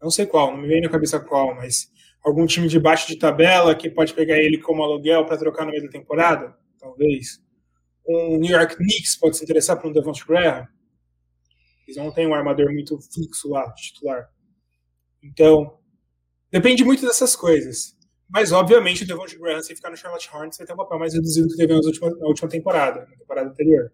[0.00, 1.90] Não sei qual, não me vem na cabeça qual, mas
[2.24, 5.72] algum time de baixo de tabela que pode pegar ele como aluguel para trocar no
[5.72, 6.56] meio da temporada?
[6.78, 7.42] Talvez.
[8.06, 10.66] Um New York Knicks pode se interessar por um Devonte Graham.
[11.86, 14.30] Eles não têm um armador muito fixo lá, titular.
[15.22, 15.78] Então,
[16.50, 17.96] depende muito dessas coisas.
[18.30, 21.14] Mas, obviamente, o Devonte Graham, se ficar no Charlotte Hornets, vai ter um papel mais
[21.14, 23.90] reduzido do que teve na última, na última temporada, na temporada anterior.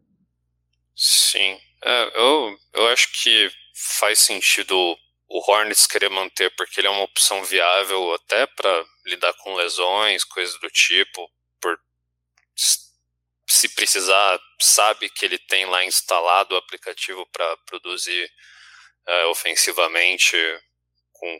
[0.96, 1.58] Sim.
[1.84, 4.76] É, eu, eu acho que faz sentido
[5.28, 10.24] o Hornets querer manter, porque ele é uma opção viável até para lidar com lesões,
[10.24, 11.28] coisas do tipo,
[11.60, 11.78] por
[13.46, 18.28] se precisar, sabe que ele tem lá instalado o aplicativo para produzir
[19.06, 20.36] é, ofensivamente
[21.12, 21.38] com,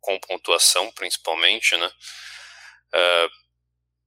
[0.00, 1.90] com pontuação, principalmente, né?
[2.92, 3.28] É,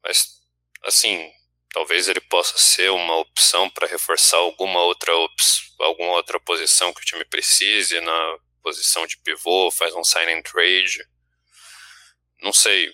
[0.03, 0.41] mas,
[0.83, 1.31] assim,
[1.73, 5.11] talvez ele possa ser uma opção para reforçar alguma outra,
[5.79, 10.41] alguma outra posição que o time precise, na posição de pivô, faz um sign and
[10.41, 11.05] trade.
[12.41, 12.89] Não sei.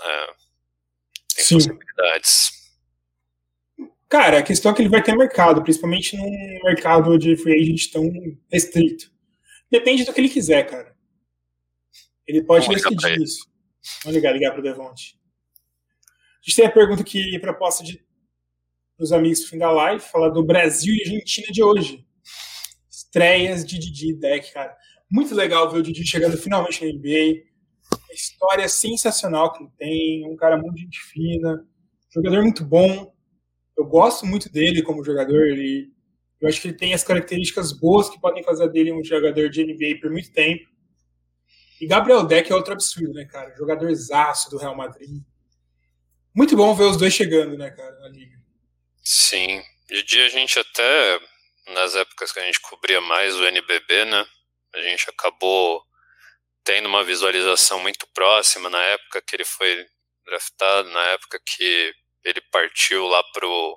[0.00, 0.26] É,
[1.34, 1.54] tem Sim.
[1.56, 2.62] possibilidades.
[4.08, 7.90] Cara, a questão é que ele vai ter mercado, principalmente num mercado de free agent
[7.90, 8.04] tão
[8.52, 9.10] restrito.
[9.70, 10.94] Depende do que ele quiser, cara.
[12.26, 13.46] Ele pode decidir isso.
[14.02, 15.18] Vamos ligar, ligar pro Devonte.
[16.06, 18.04] A gente tem a pergunta aqui, proposta de
[18.98, 22.06] dos amigos do fim da live, falar do Brasil e Argentina de hoje.
[22.88, 24.76] Estreias de Didi Deck, cara.
[25.10, 27.42] Muito legal ver o Didi chegando finalmente na NBA.
[28.10, 31.66] A história sensacional que ele tem, um cara muito gente fina,
[32.10, 33.12] jogador muito bom
[33.76, 35.46] eu gosto muito dele como jogador.
[35.46, 35.92] Ele,
[36.40, 39.64] eu acho que ele tem as características boas que podem fazer dele um jogador de
[39.64, 40.70] NBA por muito tempo.
[41.82, 43.56] E Gabriel Deck é outro absurdo, né, cara?
[43.56, 45.20] Jogador zaço do Real Madrid.
[46.32, 48.38] Muito bom ver os dois chegando, né, cara, na liga.
[49.02, 49.60] Sim.
[49.88, 51.20] De dia a gente até,
[51.74, 54.24] nas épocas que a gente cobria mais o NBB, né,
[54.72, 55.82] a gente acabou
[56.62, 59.84] tendo uma visualização muito próxima na época que ele foi
[60.24, 63.76] draftado, na época que ele partiu lá pro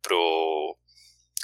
[0.00, 0.78] pro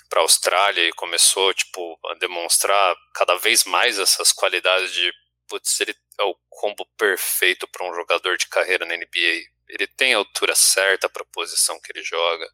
[0.09, 5.13] para Austrália e começou tipo a demonstrar cada vez mais essas qualidades de
[5.53, 9.45] putz, ele é o combo perfeito para um jogador de carreira na NBA.
[9.69, 12.49] Ele tem a altura certa para a posição que ele joga.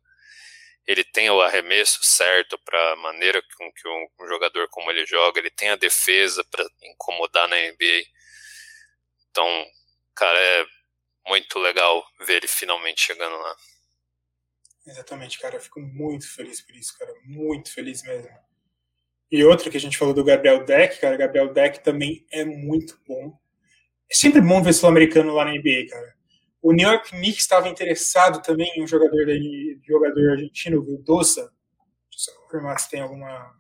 [0.85, 5.39] Ele tem o arremesso certo para a maneira com que um, jogador como ele joga.
[5.39, 8.03] Ele tem a defesa para incomodar na NBA.
[9.31, 9.67] Então,
[10.17, 10.67] cara, é
[11.29, 13.57] muito legal ver ele finalmente chegando lá.
[14.87, 15.55] Exatamente, cara.
[15.55, 17.15] Eu fico muito feliz por isso, cara.
[17.23, 18.48] Muito feliz mesmo.
[19.31, 21.17] E outra que a gente falou do Gabriel Deck, cara.
[21.17, 23.39] Gabriel Deck também é muito bom.
[24.11, 26.15] É sempre bom ver sul-americano lá na NBA, cara.
[26.63, 31.53] O New York Knicks estava interessado também em um jogador daí, jogador argentino, o Vildosa.
[32.11, 33.55] Deixa eu só confirmar se tem alguma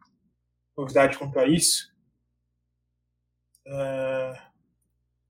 [0.76, 1.92] novidade quanto a isso.
[3.66, 4.32] Uh,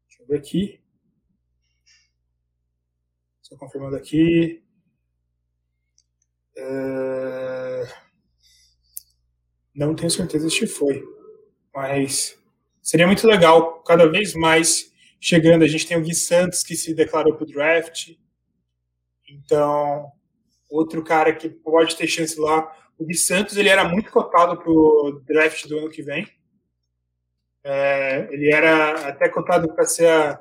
[0.07, 0.81] deixa eu ver aqui.
[3.43, 4.63] Só confirmando aqui.
[6.57, 8.08] É...
[9.79, 11.05] Não tenho certeza se foi,
[11.73, 12.37] mas
[12.83, 15.63] seria muito legal, cada vez mais chegando.
[15.63, 18.17] A gente tem o Gui Santos que se declarou para o draft,
[19.29, 20.11] então
[20.69, 22.77] outro cara que pode ter chance lá.
[22.99, 26.27] O Gui Santos ele era muito cotado para o draft do ano que vem.
[27.63, 30.41] É, ele era até cotado para ser a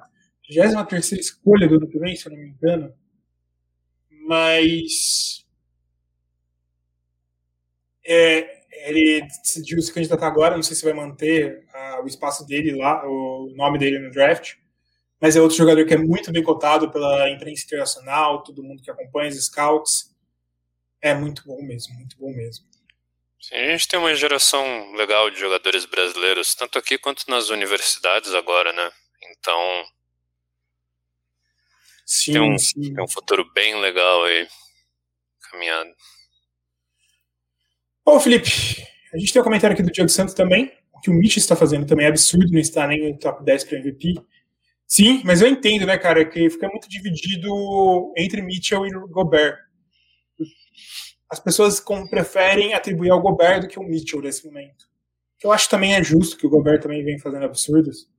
[0.49, 2.91] 23 escolha do ano que vem, se eu não me engano.
[4.09, 5.45] Mas.
[8.03, 12.75] É, ele decidiu se candidatar agora, não sei se vai manter uh, o espaço dele
[12.75, 14.55] lá, o nome dele no draft.
[15.19, 18.91] Mas é outro jogador que é muito bem cotado pela imprensa internacional, todo mundo que
[18.91, 20.15] acompanha os scouts.
[21.01, 22.65] É muito bom mesmo, muito bom mesmo.
[23.39, 28.33] Sim, a gente tem uma geração legal de jogadores brasileiros, tanto aqui quanto nas universidades
[28.33, 28.91] agora, né?
[29.31, 29.85] Então,
[32.07, 32.93] Sim, tem um, sim.
[32.93, 34.47] Tem um futuro bem legal aí
[35.51, 35.89] caminhado.
[38.07, 38.49] Bom, Felipe,
[39.13, 40.71] a gente tem um comentário aqui do Diego Santos também.
[40.93, 43.65] o que o Mitch está fazendo também é absurdo, não está nem no top 10
[43.65, 44.13] para MVP.
[44.87, 49.57] Sim, mas eu entendo, né, cara, que fica muito dividido entre Mitchell e Gobert.
[51.29, 54.85] As pessoas preferem atribuir ao Gobert do que ao Mitchell nesse momento.
[55.43, 58.09] Eu acho também é justo que o Gobert também vem fazendo absurdos.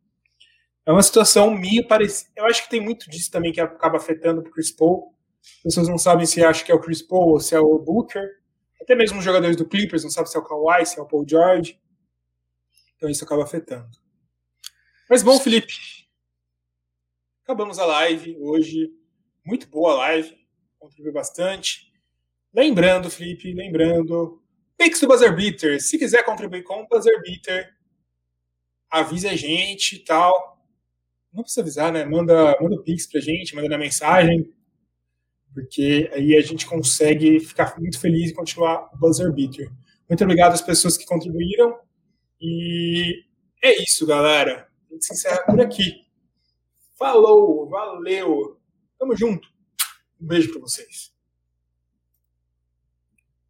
[0.84, 2.30] É uma situação meio parecida.
[2.36, 5.14] Eu acho que tem muito disso também que acaba afetando o Chris Paul.
[5.40, 7.78] As pessoas não sabem se acha que é o Chris Paul ou se é o
[7.78, 8.36] Booker.
[8.80, 11.06] Até mesmo os jogadores do Clippers não sabem se é o Kawhi, se é o
[11.06, 11.78] Paul George.
[12.96, 13.96] Então isso acaba afetando.
[15.08, 15.74] Mas bom, Felipe.
[17.44, 18.92] Acabamos a live hoje.
[19.44, 20.36] Muito boa a live.
[20.78, 21.92] Contribuiu bastante.
[22.52, 24.42] Lembrando, Felipe, lembrando.
[24.76, 25.82] Pix do Buzzer Beater.
[25.82, 27.74] Se quiser contribuir com o Buzzer Beater,
[28.90, 30.58] avisa a gente e tal.
[31.32, 32.04] Não precisa avisar, né?
[32.04, 34.52] Manda, manda o Pix pra gente, manda na mensagem.
[35.54, 39.70] Porque aí a gente consegue ficar muito feliz e continuar o Buzzer Beater.
[40.08, 41.78] Muito obrigado às pessoas que contribuíram.
[42.40, 43.24] E
[43.62, 44.68] é isso, galera.
[44.88, 46.06] A gente se encerra por aqui.
[46.96, 48.58] Falou, valeu.
[48.98, 49.48] Tamo junto.
[50.20, 51.17] Um beijo para vocês.